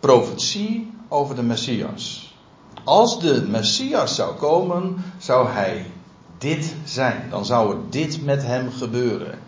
[0.00, 2.34] profetie over de Messias.
[2.84, 5.90] Als de Messias zou komen, zou hij
[6.38, 7.26] dit zijn.
[7.30, 9.38] Dan zou er dit met hem gebeuren.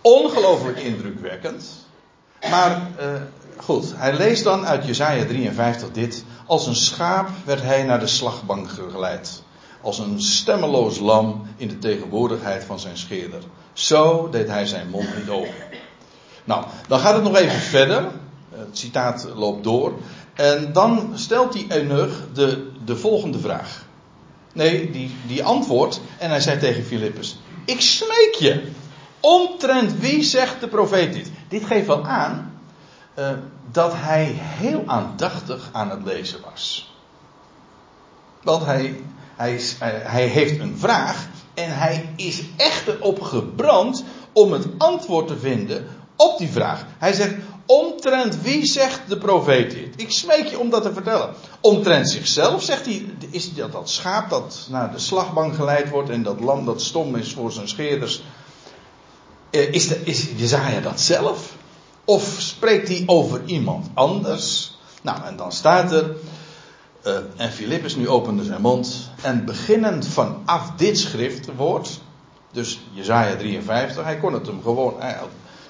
[0.00, 1.64] Ongelooflijk indrukwekkend.
[2.50, 3.06] Maar uh,
[3.56, 6.24] goed, hij leest dan uit Jesaja 53 dit.
[6.46, 9.42] Als een schaap werd hij naar de slagbank geleid
[9.80, 13.42] als een stemmeloos lam in de tegenwoordigheid van zijn scheerder.
[13.72, 15.54] Zo deed hij zijn mond niet open.
[16.44, 18.10] Nou, dan gaat het nog even verder.
[18.50, 19.92] Het citaat loopt door.
[20.34, 23.84] En dan stelt die eunuch de, de volgende vraag.
[24.52, 26.00] Nee, die, die antwoordt.
[26.18, 28.62] En hij zei tegen Filippus: Ik smeek je.
[29.20, 31.30] Omtrent wie zegt de profeet dit?
[31.48, 32.60] Dit geeft wel aan
[33.18, 33.30] uh,
[33.70, 36.94] dat hij heel aandachtig aan het lezen was.
[38.42, 39.02] Want hij,
[39.36, 39.60] hij,
[40.02, 45.86] hij heeft een vraag en hij is echt erop gebrand om het antwoord te vinden
[46.16, 46.86] op die vraag.
[46.98, 47.34] Hij zegt,
[47.66, 50.00] omtrent wie zegt de profeet dit?
[50.00, 51.34] Ik smeek je om dat te vertellen.
[51.60, 56.22] Omtrent zichzelf zegt hij, is dat dat schaap dat naar de slagbank geleid wordt en
[56.22, 58.22] dat lam dat stom is voor zijn scheerders.
[59.50, 61.56] Eh, is, de, is Jezaja dat zelf?
[62.04, 64.78] Of spreekt hij over iemand anders?
[65.02, 66.16] Nou, en dan staat er,
[67.06, 69.10] uh, en Filippus nu opende zijn mond.
[69.22, 72.00] En beginnend vanaf dit schriftwoord.
[72.52, 74.04] Dus Jezaja 53.
[74.04, 74.94] Hij kon het hem gewoon.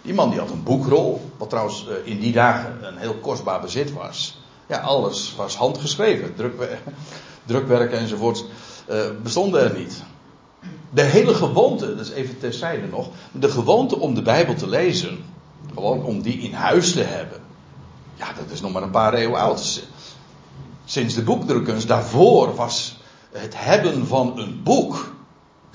[0.03, 1.31] Die man die had een boekrol.
[1.37, 4.39] Wat trouwens uh, in die dagen een heel kostbaar bezit was.
[4.67, 6.35] Ja, alles was handgeschreven.
[6.35, 6.79] Drukwerk,
[7.47, 8.45] drukwerken enzovoort.
[8.91, 10.03] Uh, bestonden er niet.
[10.91, 13.09] De hele gewoonte, dat is even terzijde nog.
[13.33, 15.25] De gewoonte om de Bijbel te lezen.
[15.75, 17.41] Gewoon om die in huis te hebben.
[18.15, 19.83] Ja, dat is nog maar een paar eeuwen oud
[20.85, 21.89] sinds de boekdrukkunst.
[21.89, 22.99] Daarvoor was
[23.33, 25.13] het hebben van een boek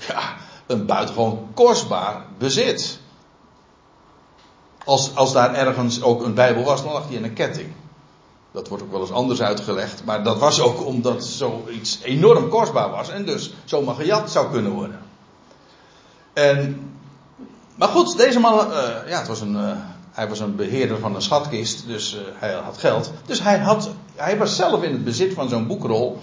[0.08, 2.98] ja, een buitengewoon kostbaar bezit.
[4.84, 7.72] Als, als daar ergens ook een Bijbel was, dan lag die in een ketting.
[8.52, 10.04] Dat wordt ook wel eens anders uitgelegd.
[10.04, 13.08] Maar dat was ook omdat zoiets enorm kostbaar was.
[13.08, 15.05] En dus zomaar gejat zou kunnen worden.
[16.36, 16.90] En,
[17.74, 19.70] maar goed, deze man, uh, ja, het was een, uh,
[20.12, 23.12] hij was een beheerder van een schatkist, dus uh, hij had geld.
[23.26, 26.18] Dus hij, had, hij was zelf in het bezit van zo'n boekrol.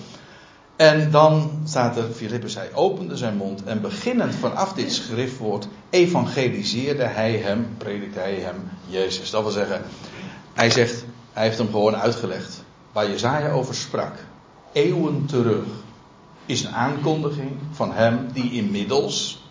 [0.76, 7.04] En dan staat er, Filippus, hij opende zijn mond en beginnend vanaf dit schriftwoord evangeliseerde
[7.04, 9.30] hij hem, predikte hij hem Jezus.
[9.30, 9.82] Dat wil zeggen,
[10.54, 14.14] hij zegt, hij heeft hem gewoon uitgelegd waar Jezaja over sprak.
[14.72, 15.66] Eeuwen terug
[16.46, 19.43] is een aankondiging van hem die inmiddels,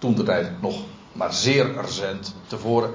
[0.00, 0.74] toen de tijd nog
[1.12, 2.90] maar zeer recent tevoren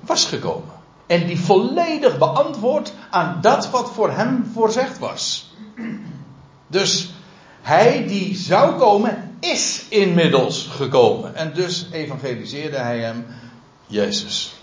[0.00, 0.78] was gekomen.
[1.06, 5.52] En die volledig beantwoordt aan dat wat voor hem voorzegd was.
[6.66, 7.10] Dus
[7.60, 11.34] hij die zou komen, is inmiddels gekomen.
[11.34, 13.26] En dus evangeliseerde hij hem
[13.86, 14.54] Jezus.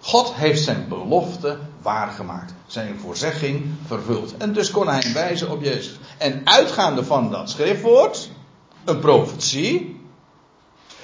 [0.00, 2.52] God heeft zijn belofte waargemaakt.
[2.66, 4.36] Zijn voorzegging vervuld.
[4.36, 5.98] En dus kon hij wijzen op Jezus.
[6.18, 8.30] En uitgaande van dat schriftwoord,
[8.84, 9.99] een profetie,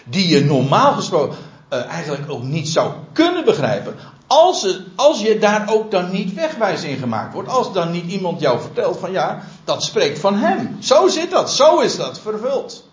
[0.09, 1.37] die je normaal gesproken
[1.73, 3.95] uh, eigenlijk ook niet zou kunnen begrijpen.
[4.27, 7.49] Als, het, als je daar ook dan niet wegwijs in gemaakt wordt.
[7.49, 10.77] Als dan niet iemand jou vertelt van ja, dat spreekt van hem.
[10.81, 12.89] Zo zit dat, zo is dat vervuld.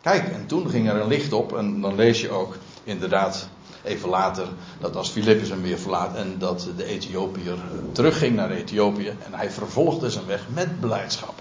[0.00, 3.48] Kijk, en toen ging er een licht op en dan lees je ook inderdaad
[3.84, 4.46] even later
[4.80, 7.58] dat als Filippus hem weer verlaat en dat de Ethiopiër
[7.92, 11.34] terugging naar Ethiopië en hij vervolgde zijn weg met blijdschap.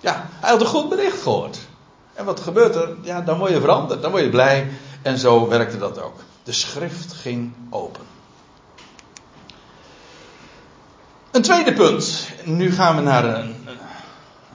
[0.00, 1.58] Ja, hij had een goed bericht gehoord.
[2.18, 2.96] En wat gebeurt er?
[3.02, 4.68] Ja, dan word je veranderd, dan word je blij.
[5.02, 6.20] En zo werkte dat ook.
[6.42, 8.02] De schrift ging open.
[11.30, 12.28] Een tweede punt.
[12.44, 13.54] Nu gaan we naar een,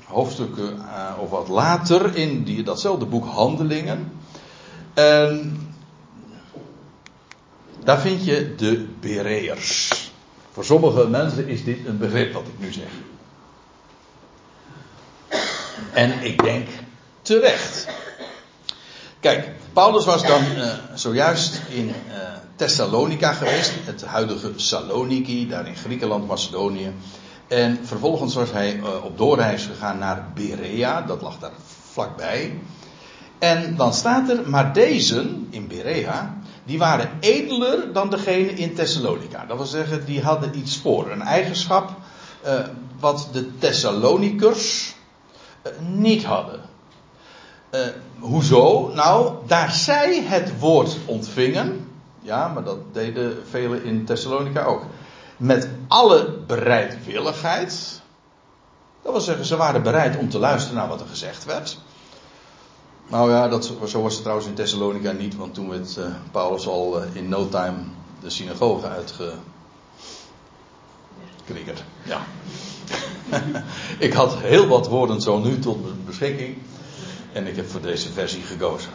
[0.03, 4.11] hoofdstuk uh, of wat later in die, datzelfde boek Handelingen.
[4.93, 5.67] En
[7.83, 10.11] daar vind je de Bereërs.
[10.51, 12.89] Voor sommige mensen is dit een begrip wat ik nu zeg.
[15.93, 16.67] En ik denk
[17.23, 17.87] terecht.
[19.19, 21.93] Kijk, Paulus was dan uh, zojuist in uh,
[22.55, 26.93] Thessalonica geweest, het huidige Saloniki, daar in Griekenland, Macedonië.
[27.47, 31.51] En vervolgens was hij uh, op doorreis gegaan naar Berea, dat lag daar
[31.91, 32.59] vlakbij.
[33.39, 39.45] En dan staat er, maar deze in Berea, die waren edeler dan degene in Thessalonica.
[39.45, 41.91] Dat wil zeggen, die hadden iets voor, een eigenschap
[42.99, 44.95] wat de Thessalonikers
[45.79, 46.72] niet hadden.
[47.73, 47.81] Uh,
[48.19, 48.91] hoezo?
[48.93, 51.87] Nou, daar zij het woord ontvingen.
[52.21, 54.83] Ja, maar dat deden velen in Thessalonica ook.
[55.37, 58.01] Met alle bereidwilligheid.
[59.01, 61.77] Dat wil zeggen, ze waren bereid om te luisteren naar wat er gezegd werd.
[63.07, 66.67] Nou ja, dat, zo was het trouwens in Thessalonica niet, want toen werd uh, Paulus
[66.67, 67.77] al uh, in no time
[68.21, 71.83] de synagoge uitgekrikkerd.
[72.03, 72.21] Ja.
[74.07, 76.57] ik had heel wat woorden zo nu tot beschikking.
[77.33, 78.91] En ik heb voor deze versie gekozen.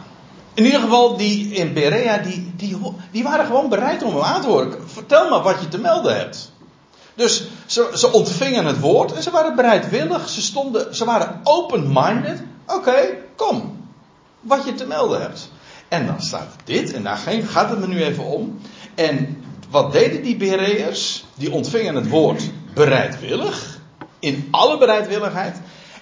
[0.53, 2.77] In ieder geval, die in Berea, die, die,
[3.11, 4.89] die waren gewoon bereid om hem aan te horen.
[4.89, 6.51] Vertel maar wat je te melden hebt.
[7.15, 10.29] Dus ze, ze ontvingen het woord en ze waren bereidwillig.
[10.29, 12.43] Ze, stonden, ze waren open-minded.
[12.67, 13.87] Oké, kom.
[14.39, 15.51] Wat je te melden hebt.
[15.87, 18.59] En dan staat dit, en daar gaat het me nu even om.
[18.95, 21.25] En wat deden die Bereërs?
[21.35, 23.79] Die ontvingen het woord bereidwillig.
[24.19, 25.57] In alle bereidwilligheid.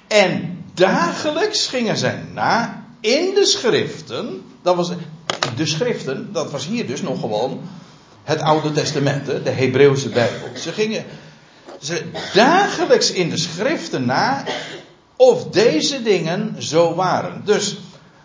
[0.08, 4.44] En dagelijks gingen zij na in de schriften.
[4.62, 4.92] Dat was,
[5.56, 7.62] de schriften, dat was hier dus nog gewoon
[8.24, 10.48] het Oude Testament, de Hebreeuwse Bijbel.
[10.58, 11.06] Ze gingen
[11.80, 14.44] ze dagelijks in de schriften na
[15.16, 17.42] of deze dingen zo waren.
[17.46, 17.78] Dus,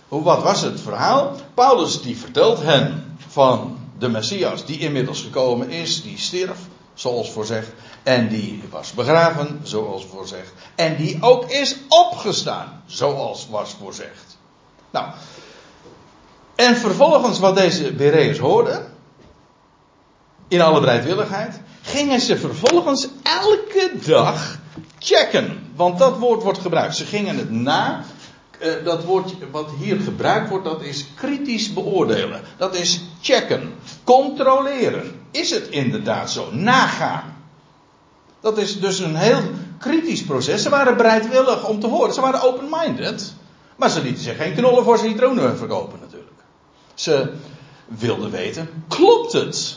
[0.09, 1.37] wat was het verhaal?
[1.55, 6.59] Paulus die vertelt hen van de Messias die inmiddels gekomen is, die stierf,
[6.95, 7.69] zoals voorzegd.
[8.03, 10.53] En die was begraven, zoals voorzegd.
[10.75, 14.37] En die ook is opgestaan, zoals was voorzegd.
[14.91, 15.07] Nou.
[16.55, 18.87] En vervolgens wat deze Bereërs hoorden.
[20.49, 21.61] In alle bereidwilligheid.
[21.83, 24.59] Gingen ze vervolgens elke dag
[24.99, 25.71] checken.
[25.77, 26.97] Want dat woord wordt gebruikt.
[26.97, 28.05] Ze gingen het na.
[28.61, 32.41] Uh, dat woord wat hier gebruikt wordt, dat is kritisch beoordelen.
[32.57, 33.75] Dat is checken.
[34.05, 35.21] Controleren.
[35.31, 36.49] Is het inderdaad zo?
[36.53, 37.42] Nagaan.
[38.43, 39.43] Dat is dus een heel
[39.79, 40.63] kritisch proces.
[40.63, 42.15] Ze waren bereidwillig om te horen.
[42.15, 43.35] Ze waren open-minded.
[43.77, 46.41] Maar ze lieten zich geen knollen voor citroenen verkopen natuurlijk.
[46.95, 47.33] Ze
[47.87, 49.77] wilden weten, klopt het?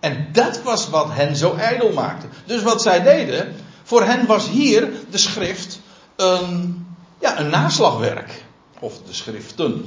[0.00, 2.26] En dat was wat hen zo ijdel maakte.
[2.46, 5.80] Dus wat zij deden, voor hen was hier de schrift
[6.16, 6.86] een,
[7.18, 8.42] ja, een naslagwerk.
[8.80, 9.84] Of de schriften,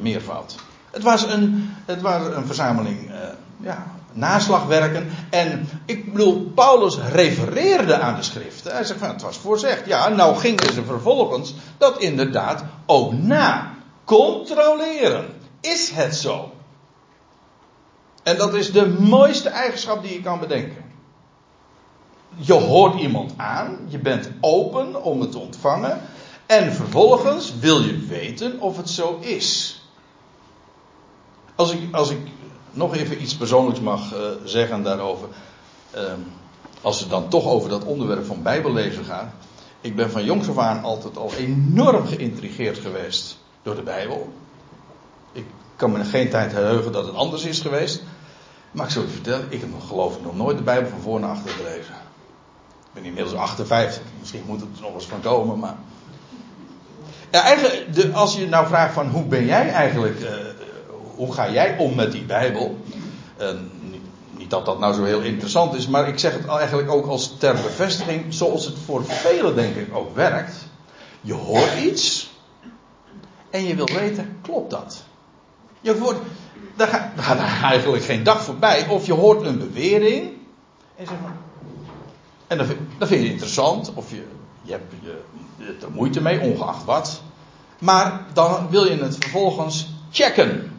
[0.00, 0.54] meervoud.
[0.90, 3.16] Het was een, het was een verzameling uh,
[3.60, 5.10] ja, naslagwerken.
[5.30, 8.72] En ik bedoel, Paulus refereerde aan de schriften.
[8.72, 9.86] Hij zegt van het was voorzegd.
[9.86, 13.76] Ja, nou gingen ze vervolgens dat inderdaad ook na.
[14.04, 15.26] Controleren.
[15.60, 16.52] Is het zo?
[18.22, 20.84] En dat is de mooiste eigenschap die je kan bedenken.
[22.36, 26.00] Je hoort iemand aan, je bent open om het te ontvangen.
[26.46, 29.80] En vervolgens wil je weten of het zo is.
[31.54, 32.18] Als ik, als ik
[32.78, 35.28] nog even iets persoonlijks mag uh, zeggen daarover.
[35.96, 36.02] Uh,
[36.80, 39.32] als het dan toch over dat onderwerp van Bijbellezen gaat.
[39.80, 44.32] Ik ben van jongs af aan altijd al enorm geïntrigeerd geweest door de Bijbel.
[45.32, 45.44] Ik
[45.76, 48.02] kan me geen tijd herinneren dat het anders is geweest.
[48.70, 51.20] Maar ik zal je vertellen, ik heb geloof ik nog nooit de Bijbel van voor
[51.20, 51.94] naar achter gelezen.
[52.84, 55.76] Ik ben inmiddels 58, misschien moet het er nog eens van komen, maar.
[57.30, 60.28] Ja, eigenlijk, de, als je nou vraagt van hoe ben jij eigenlijk uh,
[61.18, 62.78] hoe ga jij om met die Bijbel?
[63.90, 64.02] niet,
[64.36, 67.38] niet, dat dat nou zo heel interessant is, maar ik zeg het eigenlijk ook als
[67.38, 70.54] ter bevestiging, zoals het voor velen denk ik ook werkt.
[71.20, 72.30] Je hoort iets
[73.50, 75.02] en je wil weten, klopt dat?
[75.80, 76.20] Je wordt,
[76.76, 77.38] daar gaat,
[77.72, 78.88] eigenlijk geen dag voorbij.
[78.88, 80.32] Of je hoort een bewering
[80.96, 81.36] en zeg maar,
[82.46, 84.24] en vind, dat vind je interessant, of je,
[84.62, 87.22] je hebt je, er moeite mee, ongeacht wat.
[87.78, 90.77] Maar dan wil je het vervolgens checken.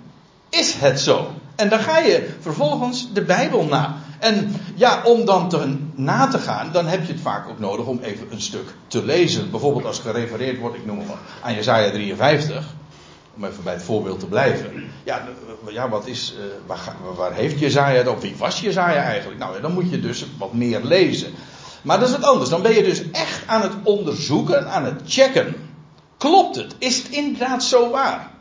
[0.49, 1.31] Is het zo?
[1.55, 3.95] En dan ga je vervolgens de Bijbel na.
[4.19, 7.85] En ja, om dan te, na te gaan, dan heb je het vaak ook nodig
[7.85, 9.51] om even een stuk te lezen.
[9.51, 12.65] Bijvoorbeeld als gerefereerd wordt, ik noem maar, aan Jezaja 53.
[13.35, 14.91] Om even bij het voorbeeld te blijven.
[15.03, 15.27] Ja,
[15.69, 18.21] ja wat is, uh, waar, waar, heeft Jezaja het op?
[18.21, 19.39] Wie was Jezaja eigenlijk?
[19.39, 21.33] Nou, dan moet je dus wat meer lezen.
[21.81, 22.49] Maar dat is wat anders.
[22.49, 25.55] Dan ben je dus echt aan het onderzoeken, aan het checken.
[26.17, 26.75] Klopt het?
[26.77, 28.31] Is het inderdaad zo waar?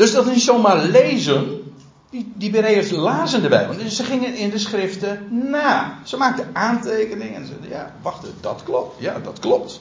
[0.00, 1.72] Dus dat is niet zomaar lezen.
[2.10, 3.76] Die, die Bereërs lazen de Bijbel.
[3.76, 5.98] Dus ze gingen in de schriften na.
[6.04, 9.00] Ze maakten aantekeningen en zeiden: Ja, wacht, dat klopt.
[9.00, 9.80] Ja, dat klopt.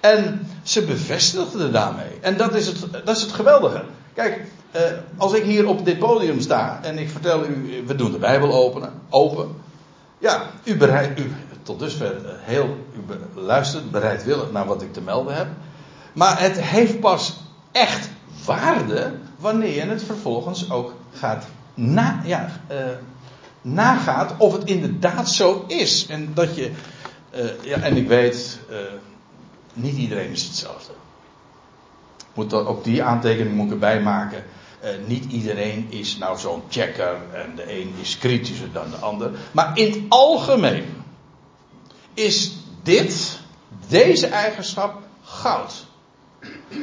[0.00, 2.10] En ze bevestigden daarmee.
[2.20, 3.84] En dat is het, dat is het geweldige.
[4.14, 4.82] Kijk, eh,
[5.16, 8.52] als ik hier op dit podium sta en ik vertel u, we doen de Bijbel
[8.52, 9.48] openen, open.
[10.18, 11.32] Ja, u, bereid, u
[11.62, 15.46] tot dusver eh, heel, u luistert bereidwillig naar wat ik te melden heb.
[16.12, 17.36] Maar het heeft pas
[17.72, 18.08] echt
[18.44, 22.76] waarde wanneer je het vervolgens ook gaat na, ja, uh,
[23.62, 26.06] nagaat of het inderdaad zo is.
[26.06, 26.70] En dat je,
[27.34, 28.76] uh, ja, en ik weet, uh,
[29.72, 30.92] niet iedereen is hetzelfde.
[32.34, 34.44] Moet dat, ook die aantekening moet ik erbij maken.
[35.06, 39.30] niet iedereen is nou zo'n checker en de een is kritischer dan de ander.
[39.52, 40.84] Maar in het algemeen
[42.14, 43.38] is dit,
[43.88, 45.86] deze eigenschap, goud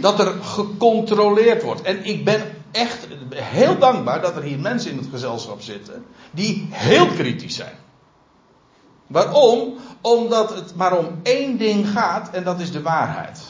[0.02, 1.82] dat er gecontroleerd wordt.
[1.82, 6.68] En ik ben echt heel dankbaar dat er hier mensen in het gezelschap zitten die
[6.70, 7.76] heel kritisch zijn.
[9.08, 9.74] Waarom?
[10.02, 13.42] Omdat het maar om één ding gaat en dat is de waarheid.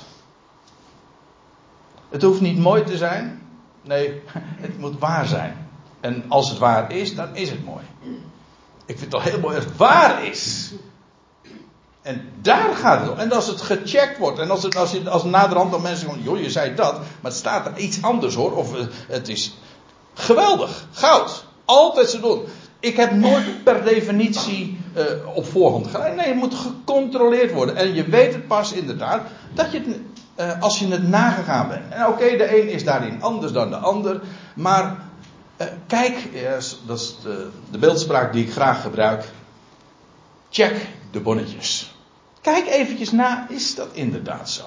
[2.09, 3.41] Het hoeft niet mooi te zijn.
[3.81, 4.21] Nee,
[4.65, 5.67] het moet waar zijn.
[5.99, 7.83] En als het waar is, dan is het mooi.
[8.85, 10.73] Ik vind het al heel mooi als het waar is.
[12.03, 13.17] En daar gaat het om.
[13.17, 14.39] En als het gecheckt wordt.
[14.39, 16.97] En als, het, als, je, als naderhand dan mensen zeggen: joh, je zei dat.
[16.97, 18.51] Maar het staat er iets anders hoor.
[18.51, 19.57] Of eh, het is
[20.13, 20.87] geweldig.
[20.91, 21.45] Goud.
[21.65, 22.41] Altijd zo doen.
[22.79, 25.03] Ik heb nooit per definitie uh,
[25.35, 26.15] op voorhand gelijk.
[26.15, 27.75] Nee, het moet gecontroleerd worden.
[27.75, 29.21] En je weet het pas inderdaad.
[29.53, 29.99] Dat je het,
[30.39, 31.81] uh, als je het nagegaan bent.
[31.89, 34.21] En oké, de een is daarin anders dan de ander.
[34.55, 34.97] Maar
[35.87, 36.15] kijk,
[36.85, 39.23] dat is de, de beeldspraak die ik graag gebruik.
[40.49, 41.92] Check de bonnetjes.
[42.43, 44.63] Kijk eventjes na, is dat inderdaad zo?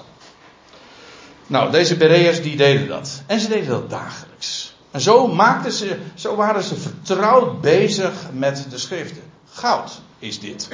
[1.47, 3.21] Nou, deze Bereërs die deden dat.
[3.25, 4.75] En ze deden dat dagelijks.
[4.91, 9.23] En zo maakten ze, zo waren ze vertrouwd bezig met de schriften.
[9.51, 10.67] Goud is dit.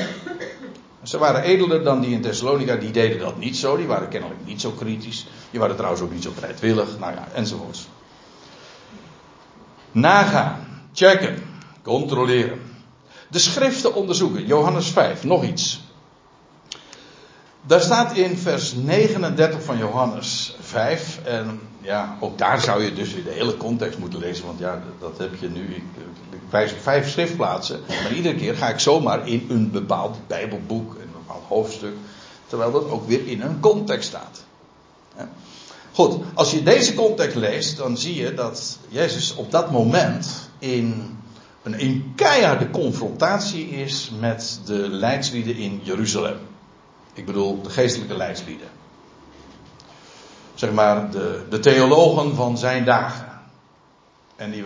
[1.04, 3.78] Ze waren edeler dan die in Thessalonica, die deden dat niet zo.
[3.78, 5.26] Die waren kennelijk niet zo kritisch.
[5.51, 6.99] Die waren trouwens ook niet zo bereidwillig.
[6.99, 7.88] Nou ja, enzovoorts.
[9.91, 11.43] Nagaan, checken,
[11.82, 12.62] controleren.
[13.30, 14.45] De schriften onderzoeken.
[14.45, 15.82] Johannes 5, nog iets.
[17.66, 21.20] Daar staat in vers 39 van Johannes 5.
[21.24, 24.45] En ja, ook daar zou je dus weer de hele context moeten lezen.
[24.45, 25.76] Want ja, dat heb je nu.
[25.76, 25.84] Ik,
[26.49, 27.80] wijs op vijf schriftplaatsen.
[27.88, 31.93] Maar iedere keer ga ik zomaar in een bepaald Bijbelboek, een bepaald hoofdstuk.
[32.47, 34.43] Terwijl dat ook weer in een context staat.
[35.93, 41.18] Goed, als je deze context leest, dan zie je dat Jezus op dat moment in
[41.64, 46.38] een, een keiharde confrontatie is met de leidslieden in Jeruzalem.
[47.14, 48.68] Ik bedoel de geestelijke leidslieden.
[50.53, 53.32] Zeg maar de, de theologen van zijn dagen.
[54.36, 54.64] En, die,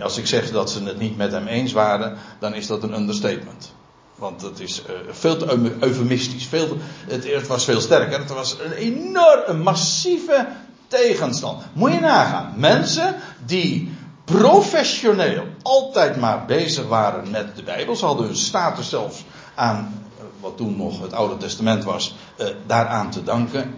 [0.00, 2.94] als ik zeg dat ze het niet met hem eens waren, dan is dat een
[2.94, 3.72] understatement.
[4.14, 6.46] Want het is uh, veel te eufemistisch.
[6.46, 6.76] Veel
[7.06, 8.18] het, was veel sterker.
[8.18, 10.46] Het was een enorm, massieve
[10.86, 11.62] tegenstand.
[11.72, 12.52] Moet je nagaan.
[12.56, 13.14] Mensen
[13.46, 13.92] die
[14.24, 17.96] professioneel altijd maar bezig waren met de Bijbel.
[17.96, 19.24] Ze hadden hun status zelfs
[19.54, 20.09] aan
[20.40, 23.74] wat toen nog het Oude Testament was, uh, daaraan te danken.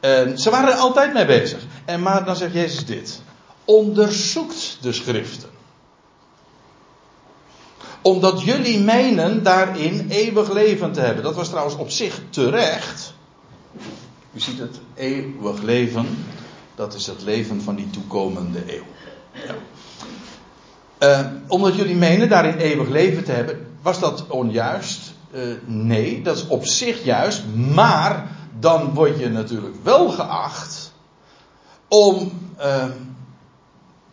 [0.00, 1.62] En ze waren er altijd mee bezig.
[1.84, 3.22] En maar dan zegt Jezus dit.
[3.64, 5.48] Onderzoekt de schriften.
[8.02, 11.24] Omdat jullie menen daarin eeuwig leven te hebben.
[11.24, 13.12] Dat was trouwens op zich terecht.
[14.32, 16.06] U ziet het, eeuwig leven.
[16.74, 18.84] Dat is het leven van die toekomende eeuw.
[21.02, 24.99] Uh, omdat jullie menen daarin eeuwig leven te hebben, was dat onjuist?
[25.34, 30.92] Uh, nee, dat is op zich juist, maar dan word je natuurlijk wel geacht
[31.88, 32.84] om uh,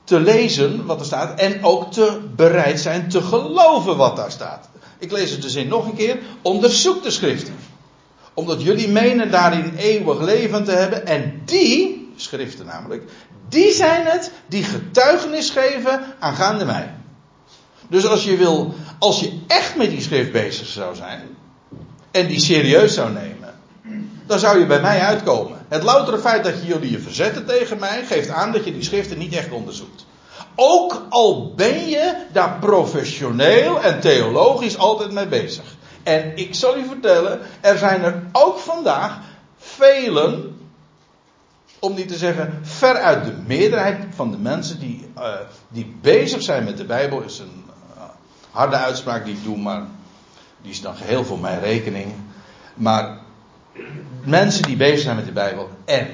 [0.04, 4.70] te lezen wat er staat en ook te bereid zijn te geloven wat daar staat.
[5.00, 6.20] Ik lees het de zin nog een keer.
[6.42, 7.56] Onderzoek de schriften.
[8.34, 13.04] Omdat jullie menen daarin eeuwig leven te hebben en die, schriften namelijk,
[13.50, 16.94] die zijn het die getuigenis geven aangaande mij.
[17.90, 21.22] Dus als je wil, als je echt met die schrift bezig zou zijn
[22.12, 23.54] en die serieus zou nemen,
[24.26, 25.66] dan zou je bij mij uitkomen.
[25.68, 29.18] Het loutere feit dat jullie je verzetten tegen mij geeft aan dat je die schriften
[29.18, 30.06] niet echt onderzoekt.
[30.56, 35.76] Ook al ben je daar professioneel en theologisch altijd mee bezig.
[36.04, 39.20] En ik zal u vertellen, er zijn er ook vandaag
[39.58, 40.60] velen,
[41.80, 45.34] om niet te zeggen veruit de meerderheid van de mensen die, uh,
[45.68, 47.67] die bezig zijn met de Bijbel, is een
[48.58, 49.82] harde uitspraak die ik doe, maar
[50.62, 52.14] die is dan geheel voor mijn rekening.
[52.74, 53.18] Maar
[54.24, 56.08] mensen die bezig zijn met de Bijbel en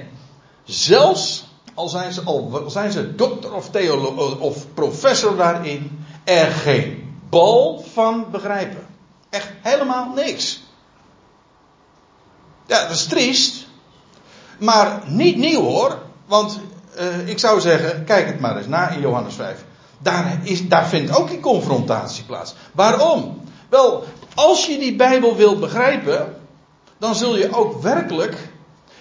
[0.64, 7.18] zelfs al zijn ze, al zijn ze dokter of theoloog of professor daarin, er geen
[7.30, 8.86] bal van begrijpen.
[9.30, 10.64] Echt helemaal niks.
[12.66, 13.68] Ja, dat is triest.
[14.58, 16.02] Maar niet nieuw hoor.
[16.26, 16.60] Want
[17.00, 19.64] uh, ik zou zeggen, kijk het maar eens na in Johannes 5.
[20.04, 22.54] Daar, is, daar vindt ook die confrontatie plaats.
[22.72, 23.42] Waarom?
[23.70, 24.04] Wel,
[24.36, 26.36] als je die Bijbel wilt begrijpen,
[26.98, 28.52] dan zul je ook werkelijk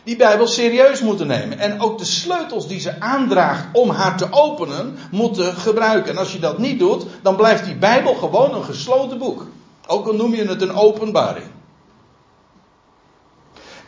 [0.05, 1.59] die Bijbel serieus moeten nemen.
[1.59, 6.12] En ook de sleutels die ze aandraagt om haar te openen, moeten gebruiken.
[6.12, 9.46] En als je dat niet doet, dan blijft die Bijbel gewoon een gesloten boek.
[9.86, 11.46] Ook al noem je het een openbaring.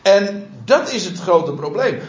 [0.05, 1.99] En dat is het grote probleem.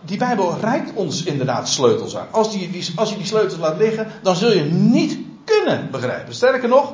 [0.00, 2.26] Die Bijbel reikt ons inderdaad sleutels aan.
[2.30, 6.34] Als, die, als je die sleutels laat liggen, dan zul je niet kunnen begrijpen.
[6.34, 6.92] Sterker nog,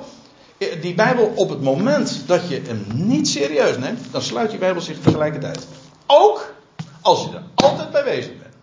[0.80, 4.82] die Bijbel op het moment dat je hem niet serieus neemt, dan sluit die Bijbel
[4.82, 5.66] zich tegelijkertijd.
[6.06, 6.54] Ook
[7.00, 8.54] als je er altijd bij bezig bent.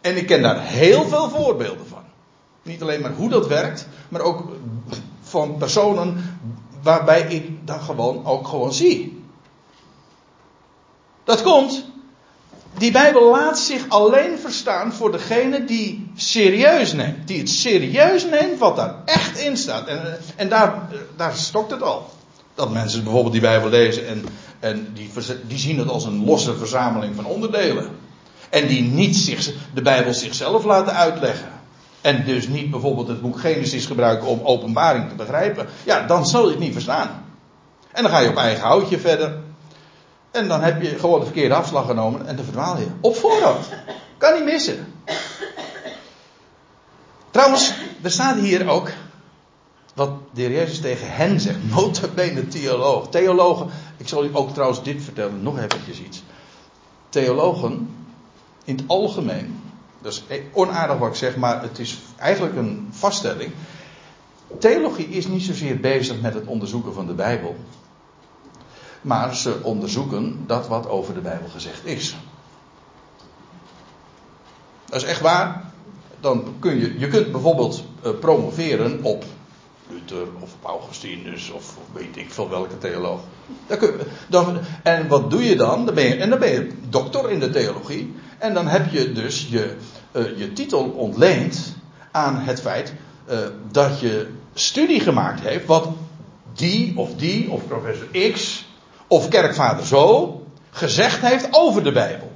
[0.00, 2.02] En ik ken daar heel veel voorbeelden van.
[2.62, 4.42] Niet alleen maar hoe dat werkt, maar ook
[5.22, 6.38] van personen
[6.82, 9.15] waarbij ik dat gewoon ook gewoon zie.
[11.26, 11.84] Dat komt.
[12.78, 17.28] Die Bijbel laat zich alleen verstaan voor degene die serieus neemt.
[17.28, 19.86] Die het serieus neemt wat daar echt in staat.
[19.86, 22.10] En, en daar, daar stokt het al.
[22.54, 24.24] Dat mensen bijvoorbeeld die Bijbel lezen en,
[24.60, 25.10] en die,
[25.46, 27.90] die zien het als een losse verzameling van onderdelen.
[28.50, 31.48] En die niet zich, de Bijbel zichzelf laten uitleggen.
[32.00, 35.66] En dus niet bijvoorbeeld het boek Genesis gebruiken om openbaring te begrijpen.
[35.84, 37.24] Ja, dan zal je het niet verstaan.
[37.92, 39.44] En dan ga je op eigen houtje verder.
[40.36, 42.86] En dan heb je gewoon de verkeerde afslag genomen en dan verdwaal je.
[43.00, 43.68] Op voorhand.
[44.18, 44.94] Kan niet missen.
[47.30, 48.90] Trouwens, er staat hier ook
[49.94, 51.58] wat de heer Jezus tegen hen zegt.
[51.74, 53.08] Nota bene theoloog.
[53.08, 56.22] Theologen, ik zal u ook trouwens dit vertellen, nog eventjes iets.
[57.08, 57.96] Theologen,
[58.64, 59.60] in het algemeen,
[60.02, 63.52] dat is onaardig wat ik zeg, maar het is eigenlijk een vaststelling.
[64.58, 67.56] Theologie is niet zozeer bezig met het onderzoeken van de Bijbel.
[69.06, 72.16] Maar ze onderzoeken dat wat over de Bijbel gezegd is.
[74.84, 75.70] Dat is echt waar.
[76.20, 79.24] Dan kun je, je kunt bijvoorbeeld uh, promoveren op
[79.88, 83.20] Luther of op Augustinus of weet ik veel welke theoloog.
[83.66, 83.78] Dan
[84.28, 85.86] dan, en wat doe je dan?
[85.86, 88.14] dan ben je, en dan ben je dokter in de theologie.
[88.38, 89.76] En dan heb je dus je,
[90.12, 91.76] uh, je titel ontleend
[92.10, 92.94] aan het feit
[93.30, 93.38] uh,
[93.70, 95.88] dat je studie gemaakt heeft wat
[96.52, 98.65] die of die of professor X
[99.06, 100.40] of kerkvader zo
[100.70, 102.32] gezegd heeft over de Bijbel.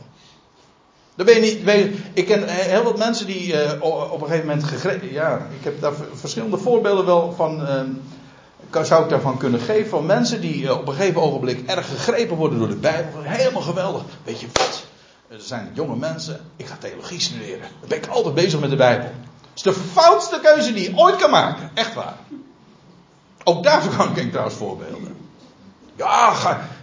[1.15, 4.65] Dan ben je niet, ik ken heel wat mensen die uh, op een gegeven moment
[4.65, 5.13] gegrepen.
[5.13, 7.61] Ja, ik heb daar verschillende voorbeelden wel van.
[7.61, 9.91] Uh, zou ik daarvan kunnen geven.
[9.91, 13.23] Van mensen die op een gegeven ogenblik erg gegrepen worden door de Bijbel.
[13.23, 14.03] Helemaal geweldig.
[14.25, 14.85] Weet je wat?
[15.29, 16.41] Er zijn jonge mensen.
[16.57, 17.69] Ik ga theologie studeren.
[17.81, 19.11] Dan ben ik altijd bezig met de Bijbel.
[19.41, 21.71] Dat is de foutste keuze die je ooit kan maken.
[21.75, 22.17] Echt waar.
[23.45, 25.17] Ook daarvoor kan ik trouwens voorbeelden.
[26.01, 26.35] Ja,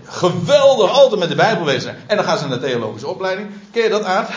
[0.05, 1.93] geweldig, altijd met de Bijbel bezig.
[2.07, 3.49] En dan gaan ze naar de theologische opleiding.
[3.72, 4.30] Ken je dat aard?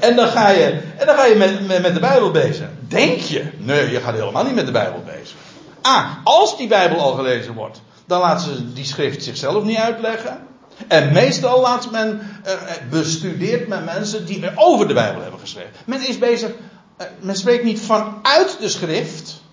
[0.06, 2.66] en dan ga je, en dan ga je met, met, de Bijbel bezig.
[2.80, 3.44] Denk je?
[3.56, 5.36] Nee, je gaat helemaal niet met de Bijbel bezig.
[5.82, 10.46] Ah, als die Bijbel al gelezen wordt, dan laten ze die schrift zichzelf niet uitleggen.
[10.86, 12.52] En meestal laat men, uh,
[12.90, 15.70] bestudeert men mensen die er over de Bijbel hebben geschreven.
[15.86, 19.46] Men is bezig, uh, men spreekt niet vanuit de schrift.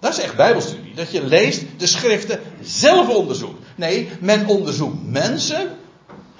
[0.00, 0.94] Dat is echt Bijbelstudie.
[0.94, 3.66] Dat je leest de schriften zelf onderzoekt.
[3.74, 5.76] Nee, men onderzoekt mensen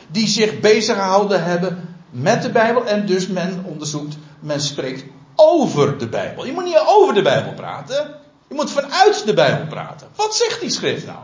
[0.07, 2.87] die zich bezig gehouden hebben met de Bijbel.
[2.87, 5.05] En dus men onderzoekt, men spreekt
[5.35, 6.47] over de Bijbel.
[6.47, 8.15] Je moet niet over de Bijbel praten.
[8.49, 10.09] Je moet vanuit de Bijbel praten.
[10.15, 11.19] Wat zegt die schrift nou?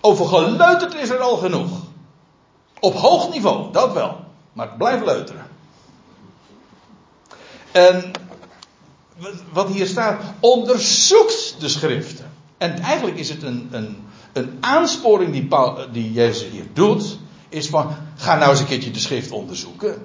[0.00, 1.70] Over geleuterd is er al genoeg.
[2.80, 4.24] Op hoog niveau, dat wel.
[4.52, 5.46] Maar blijf leuteren.
[7.72, 8.12] En
[9.52, 12.32] wat hier staat, onderzoekt de schriften.
[12.58, 13.96] En eigenlijk is het een, een,
[14.32, 18.90] een aansporing die, Paul, die Jezus hier doet, is van, ga nou eens een keertje
[18.90, 20.02] de schrift onderzoeken.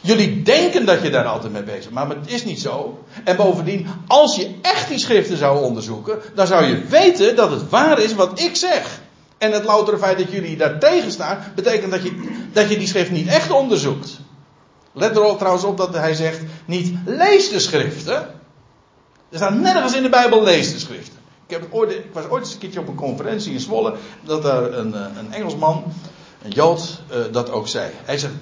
[0.00, 3.04] Jullie denken dat je daar altijd mee bezig bent, maar het is niet zo.
[3.24, 7.68] En bovendien, als je echt die schriften zou onderzoeken, dan zou je weten dat het
[7.68, 9.00] waar is wat ik zeg.
[9.38, 12.86] En het loutere feit dat jullie daar tegen staan, betekent dat je, dat je die
[12.86, 14.20] schrift niet echt onderzoekt.
[14.92, 18.40] Let er ook trouwens op dat hij zegt, niet lees de schriften.
[19.32, 21.18] Er staat nergens in de Bijbel lees de schriften.
[21.46, 24.42] Ik, heb ooit, ik was ooit eens een keertje op een conferentie in Zwolle, dat
[24.42, 25.84] daar een, eh, een Engelsman,
[26.42, 27.90] een Jood, uh, dat ook zei.
[28.04, 28.32] Hij zegt,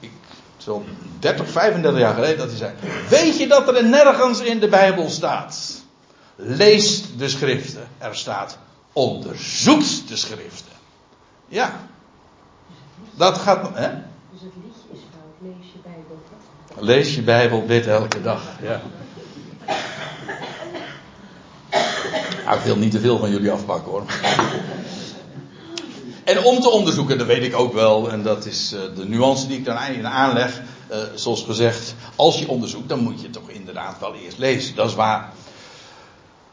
[0.00, 0.10] ik,
[0.56, 0.84] zo'n
[1.18, 2.72] 30, 35 jaar geleden, dat hij zei,
[3.08, 5.82] weet je dat er nergens in de Bijbel staat?
[6.36, 7.88] Lees de schriften.
[7.98, 8.58] Er staat,
[8.92, 10.72] onderzoekt de schriften.
[11.48, 11.80] Ja.
[13.14, 13.88] Dat gaat, hè?
[14.32, 16.18] Dus het liedje is fout, lees je Bijbel.
[16.78, 18.80] Lees je Bijbel, bid elke dag, ja.
[22.44, 24.04] Nou, ik wil niet te veel van jullie afpakken hoor.
[26.24, 29.46] En om te onderzoeken, dat weet ik ook wel, en dat is uh, de nuance
[29.46, 30.60] die ik dan in aanleg.
[30.90, 34.74] Uh, zoals gezegd, als je onderzoekt, dan moet je toch inderdaad wel eerst lezen.
[34.74, 35.32] Dat is waar.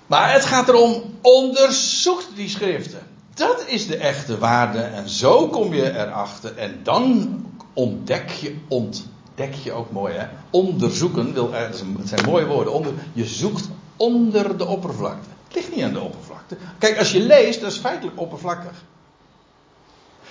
[0.07, 3.07] Maar het gaat erom, onderzoek die schriften.
[3.33, 7.35] Dat is de echte waarde en zo kom je erachter en dan
[7.73, 8.55] ontdek je,
[9.37, 10.27] ontdek je ook mooi hè.
[10.49, 15.29] Onderzoeken, wil, het zijn mooie woorden, onder, je zoekt onder de oppervlakte.
[15.43, 16.57] Het ligt niet aan de oppervlakte.
[16.77, 18.83] Kijk, als je leest, dat is feitelijk oppervlakkig.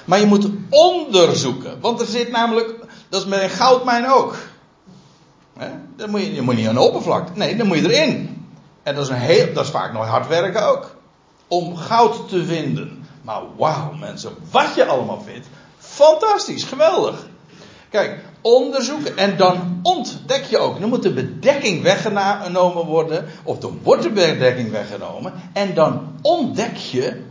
[0.05, 1.81] Maar je moet onderzoeken.
[1.81, 2.75] Want er zit namelijk,
[3.09, 4.37] dat is met een goudmijn ook.
[5.97, 7.33] Dan moet je, je moet niet aan de oppervlakte.
[7.35, 8.47] Nee, dan moet je erin.
[8.83, 10.97] En dat is, een heel, dat is vaak nog hard werken ook.
[11.49, 13.07] Om goud te vinden.
[13.23, 15.47] Maar wauw mensen, wat je allemaal vindt.
[15.79, 17.27] Fantastisch, geweldig.
[17.91, 20.81] Kijk, onderzoeken en dan ontdek je ook.
[20.81, 26.77] Dan moet de bedekking weggenomen worden, of dan wordt de bedekking weggenomen, en dan ontdek
[26.77, 27.23] je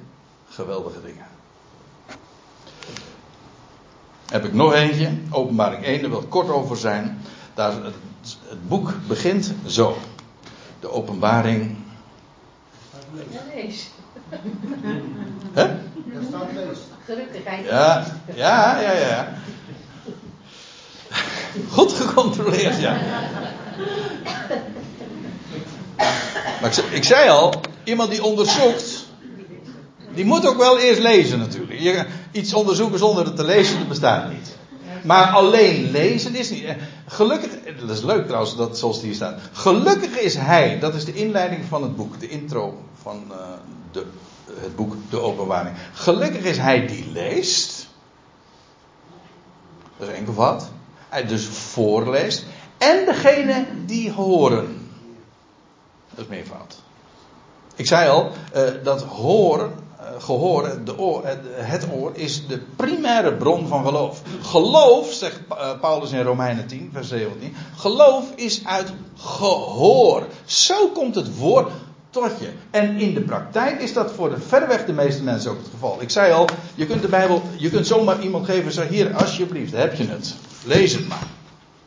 [0.49, 1.25] geweldige dingen.
[4.25, 7.21] Heb ik nog eentje, openbaring 1, daar wil ik kort over zijn.
[7.53, 7.73] Daar,
[8.49, 9.97] het boek begint zo.
[10.79, 11.75] De openbaring.
[13.53, 13.89] Lees.
[15.53, 15.75] Hè?
[17.05, 17.43] Gelukkig.
[17.65, 18.05] Ja,
[18.35, 19.33] ja, ja, ja.
[21.69, 22.97] Goed gecontroleerd, ja.
[26.61, 27.53] Maar ik, ik, zei al,
[27.83, 29.05] iemand die onderzoekt,
[30.13, 31.79] die moet ook wel eerst lezen natuurlijk.
[31.79, 34.55] Je, iets onderzoeken zonder het te lezen, dat bestaat niet.
[35.03, 36.63] Maar alleen lezen is niet.
[36.63, 36.75] Eh,
[37.07, 39.39] gelukkig, dat is leuk trouwens, dat, zoals het hier staat.
[39.51, 43.37] Gelukkig is hij, dat is de inleiding van het boek, de intro van uh,
[43.91, 44.05] de,
[44.59, 45.75] het boek De Openbaring.
[45.93, 47.87] Gelukkig is hij die leest.
[49.97, 50.63] Dat is enkelvoud
[51.15, 52.45] hij dus voorleest.
[52.77, 54.89] En degene die horen.
[56.09, 56.75] Dat is meervoud.
[57.75, 62.61] Ik zei al, uh, dat horen, uh, gehoor, de oor, uh, het oor, is de
[62.75, 64.21] primaire bron van geloof.
[64.41, 65.39] Geloof, zegt
[65.81, 67.55] Paulus in Romeinen 10, vers 17.
[67.75, 70.27] Geloof is uit gehoor.
[70.45, 71.71] Zo komt het woord
[72.09, 72.49] tot je.
[72.71, 76.01] En in de praktijk is dat voor de verreweg de meeste mensen ook het geval.
[76.01, 79.73] Ik zei al, je kunt de Bijbel, je kunt zomaar iemand geven en hier, alsjeblieft,
[79.73, 80.35] heb je het.
[80.65, 81.27] Lees het maar.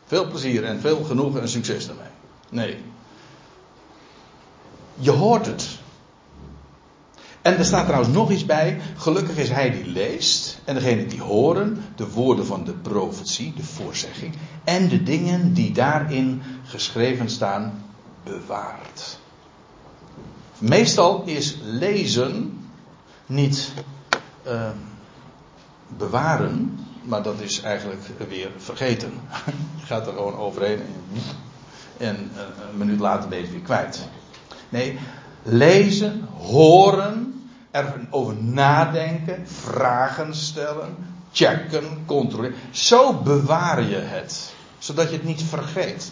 [0.05, 2.07] Veel plezier en veel genoegen en succes daarmee.
[2.49, 2.77] Nee.
[4.95, 5.77] Je hoort het.
[7.41, 8.81] En er staat trouwens nog iets bij.
[8.97, 10.59] Gelukkig is hij die leest.
[10.65, 14.35] En degene die horen de woorden van de profetie, de voorzegging.
[14.63, 17.83] En de dingen die daarin geschreven staan,
[18.23, 19.19] bewaart.
[20.57, 22.59] Meestal is lezen
[23.25, 23.71] niet
[24.47, 24.69] uh,
[25.97, 29.11] bewaren, maar dat is eigenlijk weer vergeten.
[29.79, 30.81] Je gaat er gewoon overheen
[31.99, 32.31] en
[32.71, 34.07] een minuut later ben je het weer kwijt.
[34.69, 34.99] Nee,
[35.43, 40.95] lezen, horen, erover nadenken, vragen stellen,
[41.31, 42.57] checken, controleren.
[42.71, 46.11] Zo bewaar je het, zodat je het niet vergeet.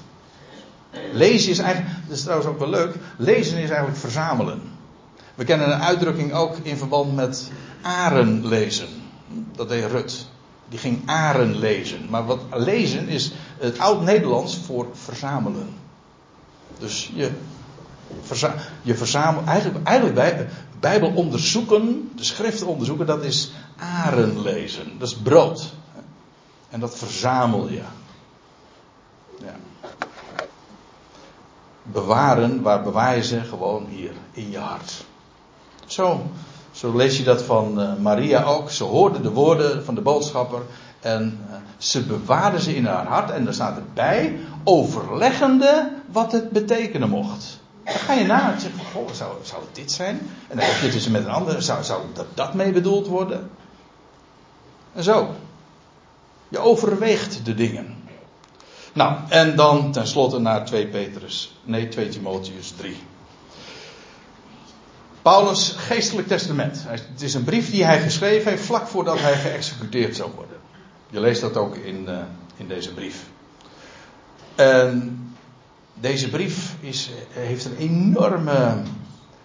[1.12, 4.62] Lezen is eigenlijk, dat is trouwens ook wel leuk, lezen is eigenlijk verzamelen.
[5.36, 8.88] We kennen een uitdrukking ook in verband met aren lezen.
[9.56, 10.28] Dat deed Rut.
[10.70, 12.10] Die ging aren lezen.
[12.10, 15.70] Maar wat lezen is het oud-Nederlands voor verzamelen.
[16.80, 17.32] Dus je,
[18.82, 19.48] je verzamelt.
[19.48, 20.48] Eigenlijk, eigenlijk bij,
[20.80, 25.00] Bijbel onderzoeken, de schriften onderzoeken, dat is aren lezen.
[25.00, 25.74] Dat is brood.
[26.70, 27.82] En dat verzamel je.
[29.40, 29.56] Ja.
[31.84, 32.62] Bewaren,
[32.92, 33.40] waar ze?
[33.40, 35.06] Gewoon hier, in je hart.
[35.86, 36.30] Zo
[36.78, 38.72] zo lees je dat van uh, Maria ook.
[38.72, 40.62] Ze hoorde de woorden van de boodschapper
[41.00, 43.32] en uh, ze bewaarde ze in haar hart.
[43.32, 47.60] En er staat erbij, overleggende wat het betekenen mocht.
[47.84, 50.20] Dan ga je na en zeg goh, zou, zou het dit zijn?
[50.48, 53.08] En dan heb je het dus met een ander, zou, zou dat, dat mee bedoeld
[53.08, 53.50] worden?
[54.94, 55.36] En zo.
[56.48, 57.96] Je overweegt de dingen.
[58.94, 62.98] Nou, en dan tenslotte naar 2 Petrus, nee 2 Timotheus 3.
[65.28, 66.84] Paulus' geestelijk testament.
[66.88, 70.58] Het is een brief die hij geschreven heeft vlak voordat hij geëxecuteerd zou worden.
[71.10, 72.18] Je leest dat ook in, uh,
[72.58, 73.26] in deze brief.
[74.56, 75.20] En
[75.94, 78.78] deze brief is, heeft een enorme.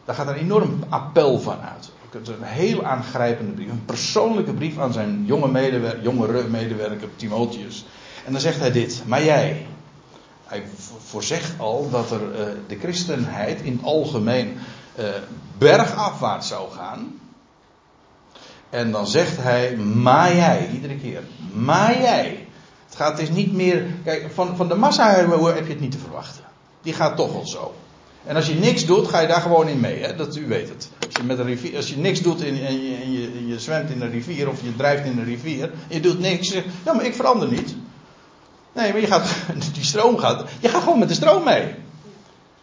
[0.04, 1.90] Daar gaat een enorm appel van uit.
[2.10, 3.70] Het is een heel aangrijpende brief.
[3.70, 7.84] Een persoonlijke brief aan zijn jonge medewerker, jongere medewerker Timotheus.
[8.24, 9.02] En dan zegt hij dit.
[9.06, 9.66] Maar jij.
[10.44, 10.64] Hij
[11.04, 14.58] voorzegt al dat er uh, de christenheid in algemeen
[15.58, 17.20] bergafwaarts zou gaan.
[18.70, 21.22] En dan zegt hij, maar jij, iedere keer,
[21.52, 22.46] maar jij.
[22.86, 25.98] Het gaat is niet meer, kijk, van, van de massa heb je het niet te
[25.98, 26.44] verwachten.
[26.82, 27.74] Die gaat toch wel zo.
[28.24, 30.16] En als je niks doet, ga je daar gewoon in mee, hè?
[30.16, 30.88] dat u weet het.
[31.06, 33.90] Als je, met een rivier, als je niks doet en, en, je, je, je, zwemt
[33.90, 36.92] in een rivier of je drijft in een rivier, je doet niks, je zegt, ja
[36.92, 37.74] maar ik verander niet.
[38.72, 39.28] Nee, maar je gaat,
[39.74, 41.74] die stroom gaat, je gaat gewoon met de stroom mee.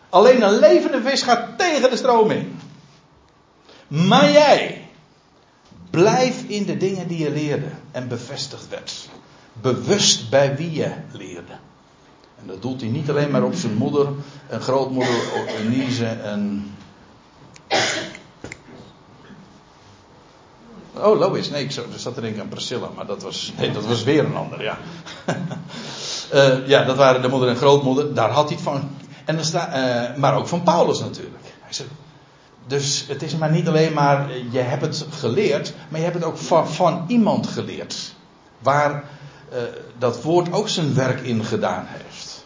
[0.09, 2.59] Alleen een levende vis gaat tegen de stroom in.
[3.87, 4.87] Maar jij,
[5.89, 9.09] blijf in de dingen die je leerde en bevestigd werd.
[9.53, 11.53] Bewust bij wie je leerde.
[12.41, 14.07] En dat doelt hij niet alleen maar op zijn moeder
[14.47, 15.19] en grootmoeder,
[15.59, 16.71] Elise en.
[20.93, 21.49] Oh, Lois.
[21.49, 24.25] Nee, ik zat er denk ik aan Priscilla, maar dat was, nee, dat was weer
[24.25, 24.77] een ander, ja.
[26.33, 28.13] uh, ja, dat waren de moeder en grootmoeder.
[28.13, 28.89] Daar had hij het van.
[29.29, 29.67] En dan sta,
[30.11, 31.43] uh, maar ook van Paulus natuurlijk.
[31.61, 31.89] Hij zegt,
[32.67, 36.25] dus het is maar niet alleen maar, je hebt het geleerd, maar je hebt het
[36.25, 38.13] ook van, van iemand geleerd.
[38.59, 39.03] Waar
[39.53, 39.57] uh,
[39.97, 42.45] dat woord ook zijn werk in gedaan heeft.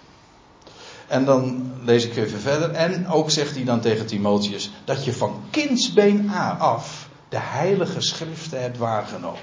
[1.08, 2.72] En dan lees ik even verder.
[2.72, 8.62] En ook zegt hij dan tegen Timotheus dat je van kindsbeen af de heilige schriften
[8.62, 9.40] hebt waargenomen.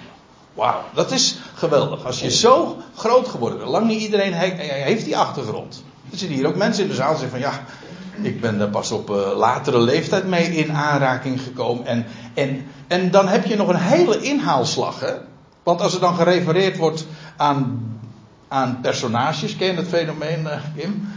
[0.55, 2.05] Wauw, dat is geweldig.
[2.05, 5.83] Als je zo groot geworden bent, lang niet iedereen heeft die achtergrond.
[6.11, 7.65] Er zitten hier ook mensen in de zaal die zeggen van ja,
[8.23, 11.87] ik ben er pas op uh, latere leeftijd mee in aanraking gekomen.
[11.87, 15.01] En, en, en dan heb je nog een hele inhaalslag.
[15.01, 15.13] Hè?
[15.63, 17.07] Want als er dan gerefereerd wordt
[17.37, 17.83] aan,
[18.49, 21.09] aan personages, ken je dat fenomeen, uh, Kim?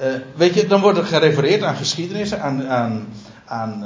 [0.00, 3.08] Uh, weet je, dan wordt er gerefereerd aan geschiedenissen, aan, aan,
[3.44, 3.78] aan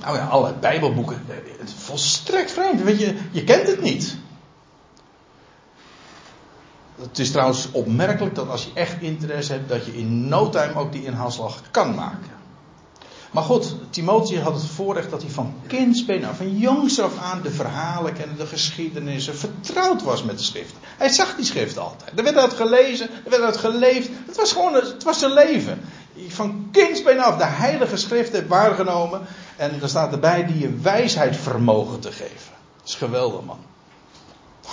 [0.00, 1.22] nou ja, allerlei bijbelboeken.
[1.58, 4.16] Het volstrekt vreemd, weet je, je kent het niet.
[7.00, 10.74] Het is trouwens opmerkelijk dat als je echt interesse hebt, dat je in no time
[10.74, 12.32] ook die inhaalslag kan maken.
[13.34, 17.42] Maar goed, Timotheus had het voorrecht dat hij van kindsbeen af, van jongs af aan,
[17.42, 20.74] de verhalen kende, de geschiedenissen, vertrouwd was met de schrift.
[20.96, 22.18] Hij zag die schrift altijd.
[22.18, 24.08] Er werd uit gelezen, er werd uit geleefd.
[24.26, 25.80] Het was gewoon, het was zijn leven.
[26.28, 29.20] Van kindsbeen af de heilige schrift hebt waargenomen.
[29.56, 32.52] En er staat erbij die je wijsheid vermogen te geven.
[32.76, 33.58] Dat is geweldig man.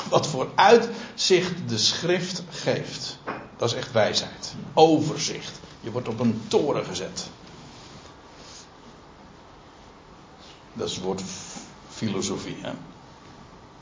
[0.09, 3.17] Wat voor uitzicht de schrift geeft.
[3.57, 4.53] Dat is echt wijsheid.
[4.73, 5.59] Overzicht.
[5.79, 7.29] Je wordt op een toren gezet.
[10.73, 11.23] Dat is het woord
[11.89, 12.57] filosofie.
[12.61, 12.71] Hè?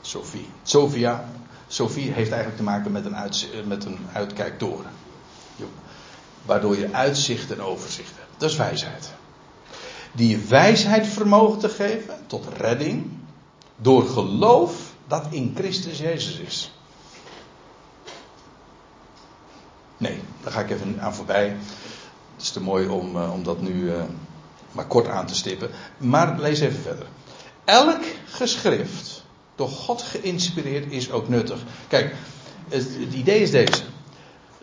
[0.00, 0.48] Sophie.
[0.62, 1.28] Sophia.
[1.68, 4.90] Sophie heeft eigenlijk te maken met een, met een uitkijktoren.
[6.42, 8.30] Waardoor je uitzicht en overzicht hebt.
[8.36, 9.10] Dat is wijsheid.
[10.12, 13.10] Die wijsheid vermogen te geven tot redding.
[13.76, 16.70] Door geloof dat in Christus Jezus is.
[19.96, 21.48] Nee, daar ga ik even aan voorbij.
[22.34, 24.02] Het is te mooi om, uh, om dat nu uh,
[24.72, 25.70] maar kort aan te stippen.
[25.98, 27.06] Maar lees even verder.
[27.64, 31.58] Elk geschrift, door God geïnspireerd, is ook nuttig.
[31.88, 32.14] Kijk,
[32.68, 33.82] het, het idee is deze.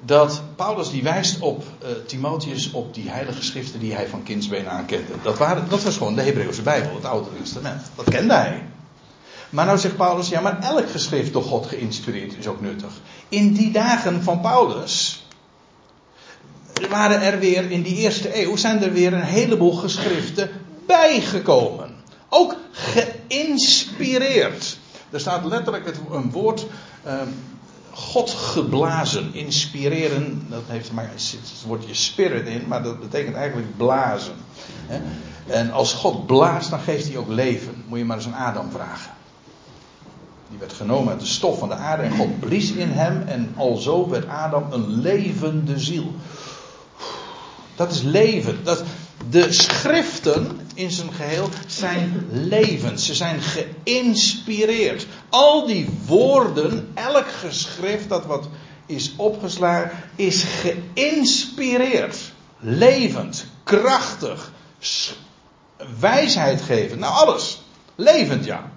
[0.01, 4.69] Dat Paulus die wijst op uh, Timotheus op die heilige schriften die hij van kindsbeen
[4.69, 5.13] aan kende.
[5.23, 7.81] Dat, waren, dat was gewoon de Hebreeuwse Bijbel, het Oude Testament.
[7.95, 8.63] Dat kende hij.
[9.49, 12.91] Maar nou zegt Paulus, ja, maar elk geschrift door God geïnspireerd is ook nuttig.
[13.29, 15.25] In die dagen van Paulus
[16.89, 20.49] waren er weer, in die eerste eeuw, zijn er weer een heleboel geschriften
[20.85, 21.95] bijgekomen.
[22.29, 24.77] Ook geïnspireerd.
[25.09, 26.65] Er staat letterlijk het, een woord,
[27.05, 27.13] uh,
[27.91, 34.35] God geblazen, inspireren, dat heeft maar het woordje spirit in, maar dat betekent eigenlijk blazen.
[35.47, 37.83] En als God blaast, dan geeft hij ook leven.
[37.87, 39.11] Moet je maar eens aan Adam vragen.
[40.49, 43.53] Die werd genomen uit de stof van de aarde en God blies in hem en
[43.55, 46.13] alzo werd Adam een levende ziel.
[47.75, 48.63] Dat is leven.
[48.63, 48.83] Dat,
[49.29, 53.01] de schriften in zijn geheel zijn levend.
[53.01, 55.07] Ze zijn geïnspireerd.
[55.29, 58.47] Al die woorden, elk geschrift dat wat
[58.85, 62.17] is opgeslagen, is geïnspireerd.
[62.59, 64.51] Levend, krachtig,
[65.99, 66.99] wijsheid geven.
[66.99, 67.61] Nou, alles.
[67.95, 68.71] Levend, ja.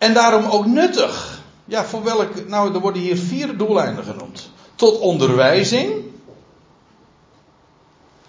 [0.00, 1.40] En daarom ook nuttig.
[1.64, 2.48] Ja, voor welk.
[2.48, 5.92] Nou, er worden hier vier doeleinden genoemd: tot onderwijzing.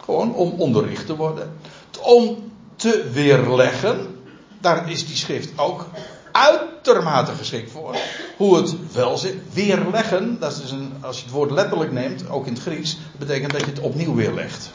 [0.03, 1.57] Gewoon om onderricht te worden.
[2.01, 4.19] Om te weerleggen.
[4.59, 5.85] Daar is die schrift ook
[6.31, 7.95] uitermate geschikt voor.
[8.37, 9.35] Hoe het wel zit.
[9.53, 13.51] Weerleggen, dat is een, als je het woord letterlijk neemt, ook in het Grieks, betekent
[13.51, 14.71] dat je het opnieuw weerlegt.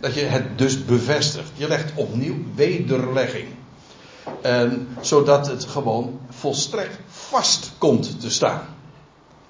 [0.00, 1.50] Dat je het dus bevestigt.
[1.54, 3.48] Je legt opnieuw wederlegging.
[4.42, 8.62] En, zodat het gewoon volstrekt vast komt te staan.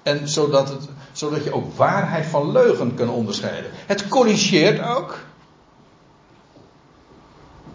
[0.03, 3.71] En zodat, het, zodat je ook waarheid van leugen kan onderscheiden.
[3.73, 5.19] Het corrigeert ook.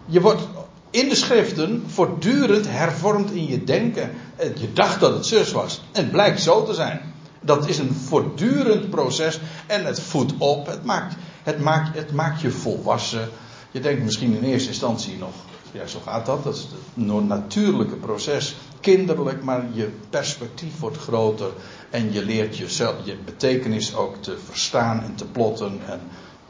[0.05, 0.41] Je wordt
[0.89, 4.11] in de schriften voortdurend hervormd in je denken.
[4.55, 5.81] Je dacht dat het zus was.
[5.91, 7.13] En het blijkt zo te zijn.
[7.41, 9.39] Dat is een voortdurend proces.
[9.67, 10.67] En het voedt op.
[10.67, 13.29] Het maakt, het maakt, het maakt je volwassen.
[13.71, 15.33] Je denkt misschien in eerste instantie nog.
[15.71, 16.43] Ja, zo gaat dat.
[16.43, 18.55] Dat is het natuurlijke proces.
[18.79, 21.51] Kinderlijk, maar je perspectief wordt groter.
[21.89, 25.79] En je leert jezelf, je betekenis ook te verstaan en te plotten.
[25.87, 25.99] En,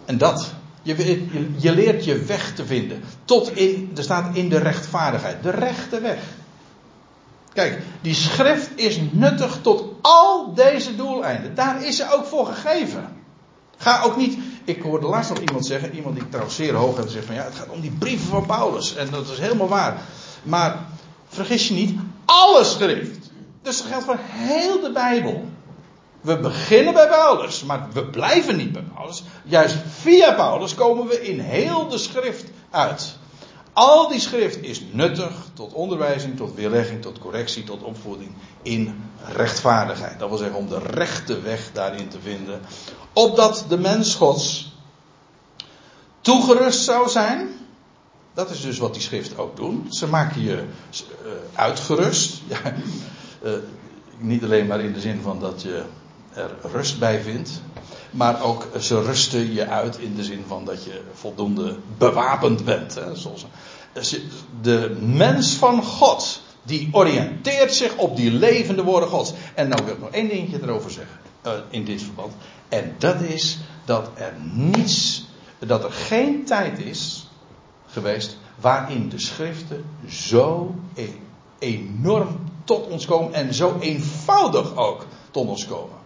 [0.05, 0.53] en dat.
[0.81, 1.25] Je,
[1.57, 3.03] je, leert je weg te vinden.
[3.25, 5.43] Tot in, er staat in de rechtvaardigheid.
[5.43, 6.19] De rechte weg.
[7.53, 11.55] Kijk, die schrift is nuttig tot al deze doeleinden.
[11.55, 13.17] Daar is ze ook voor gegeven.
[13.77, 14.37] Ga ook niet.
[14.63, 17.43] Ik hoorde laatst nog iemand zeggen, iemand die trouwens zeer hoog heb, zegt van ja,
[17.43, 18.95] het gaat om die brieven van Paulus.
[18.95, 20.01] En dat is helemaal waar.
[20.43, 20.85] Maar
[21.27, 23.31] vergis je niet, alle schrift.
[23.61, 25.45] Dus dat geldt voor heel de Bijbel.
[26.21, 29.23] We beginnen bij Paulus, maar we blijven niet bij Paulus.
[29.43, 33.15] Juist via Paulus komen we in heel de schrift uit.
[33.73, 40.19] Al die schrift is nuttig tot onderwijzing, tot weerlegging, tot correctie, tot opvoeding in rechtvaardigheid.
[40.19, 42.61] Dat wil zeggen om de rechte weg daarin te vinden.
[43.13, 44.73] Opdat de mens Gods
[46.21, 47.49] toegerust zou zijn.
[48.33, 49.85] Dat is dus wat die schrift ook doen.
[49.89, 52.41] Ze maken je uh, uitgerust.
[52.47, 52.73] Ja,
[53.43, 53.51] uh,
[54.17, 55.83] niet alleen maar in de zin van dat je
[56.33, 57.61] er rust bij vindt.
[58.11, 62.95] Maar ook ze rusten je uit in de zin van dat je voldoende bewapend bent.
[62.95, 63.45] Hè, zoals,
[64.61, 69.33] de mens van God, die oriënteert zich op die levende woorden Gods.
[69.53, 71.19] En nou wil ik nog één dingetje erover zeggen.
[71.45, 72.33] Uh, in dit verband.
[72.69, 75.25] En dat is dat er niets,
[75.59, 77.27] dat er geen tijd is
[77.87, 81.07] geweest waarin de schriften zo e
[81.59, 86.00] enorm tot ons komen en zo eenvoudig ook tot ons komen.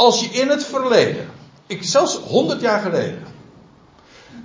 [0.00, 1.28] Als je in het verleden,
[1.66, 3.22] ik, zelfs 100 jaar geleden,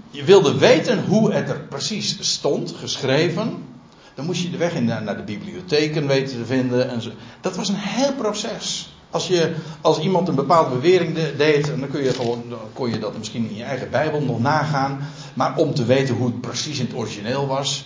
[0.09, 3.63] je wilde weten hoe het er precies stond, geschreven,
[4.13, 6.89] dan moest je de weg in naar de bibliotheken weten te vinden.
[6.89, 7.09] En zo.
[7.41, 8.93] Dat was een heel proces.
[9.09, 12.43] Als, je, als iemand een bepaalde bewering deed, dan, kun je gewoon,
[12.73, 14.99] kon je dat misschien in je eigen Bijbel nog nagaan.
[15.33, 17.85] Maar om te weten hoe het precies in het origineel was,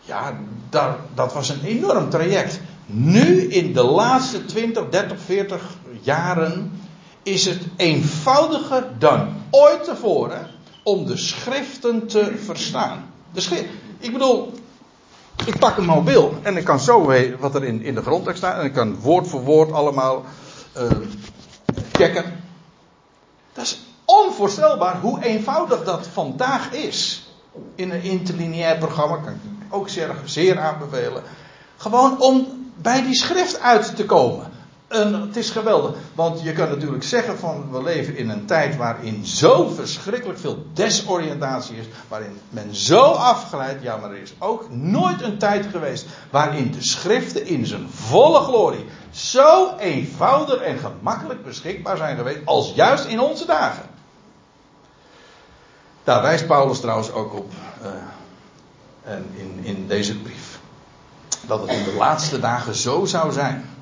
[0.00, 0.38] ja,
[0.68, 2.60] daar, dat was een enorm traject.
[2.86, 6.80] Nu, in de laatste 20, 30, 40 jaren,
[7.22, 10.46] is het eenvoudiger dan ooit tevoren
[10.82, 13.12] om de schriften te verstaan.
[13.32, 13.66] De
[13.98, 14.52] ik bedoel,
[15.44, 18.58] ik pak een mobiel en ik kan zo wat er in, in de grondtekst staat
[18.58, 20.24] en ik kan woord voor woord allemaal
[20.76, 20.90] uh,
[21.92, 22.24] checken.
[23.52, 27.28] Dat is onvoorstelbaar hoe eenvoudig dat vandaag is.
[27.74, 29.40] In een interlineair programma kan ik
[29.70, 31.22] ook zeer, zeer aanbevelen.
[31.76, 34.46] Gewoon om bij die schrift uit te komen.
[34.88, 39.26] Het is geweldig, want je kan natuurlijk zeggen van we leven in een tijd waarin
[39.26, 45.22] zo verschrikkelijk veel desoriëntatie is, waarin men zo afgeleid, ja maar er is ook nooit
[45.22, 51.96] een tijd geweest waarin de schriften in zijn volle glorie zo eenvoudig en gemakkelijk beschikbaar
[51.96, 53.84] zijn geweest als juist in onze dagen.
[56.04, 60.58] Daar wijst Paulus trouwens ook op uh, in, in deze brief.
[61.46, 63.76] Dat het in de laatste dagen zo zou zijn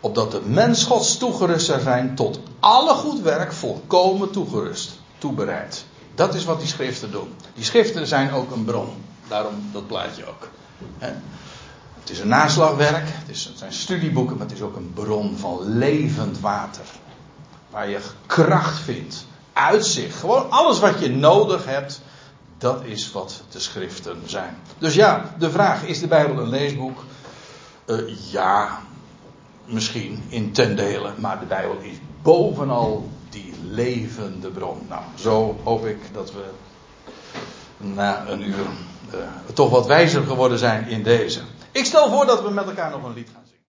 [0.00, 5.84] opdat de mens Gods toegerust zou zijn tot alle goed werk volkomen toegerust, toebereid.
[6.14, 7.34] Dat is wat die schriften doen.
[7.54, 8.88] Die schriften zijn ook een bron.
[9.28, 10.48] Daarom dat plaatje ook.
[12.00, 16.40] Het is een naslagwerk, het, zijn studieboeken, maar het is ook een bron van levend
[16.40, 16.84] water.
[17.70, 22.00] Waar je kracht vindt, uitzicht, gewoon alles wat je nodig hebt,
[22.58, 24.56] dat is wat de schriften zijn.
[24.78, 27.04] Dus ja, de vraag: is de Bijbel een leesboek?
[27.86, 28.80] Uh, ja,
[29.64, 34.78] misschien in ten dele, maar de Bijbel is bovenal die levende bron.
[34.88, 36.44] Nou, zo hoop ik dat we
[37.76, 38.66] na een uur
[39.14, 39.20] uh,
[39.54, 41.40] toch wat wijzer geworden zijn in deze.
[41.72, 43.39] Ik stel voor dat we met elkaar nog een lied gaan.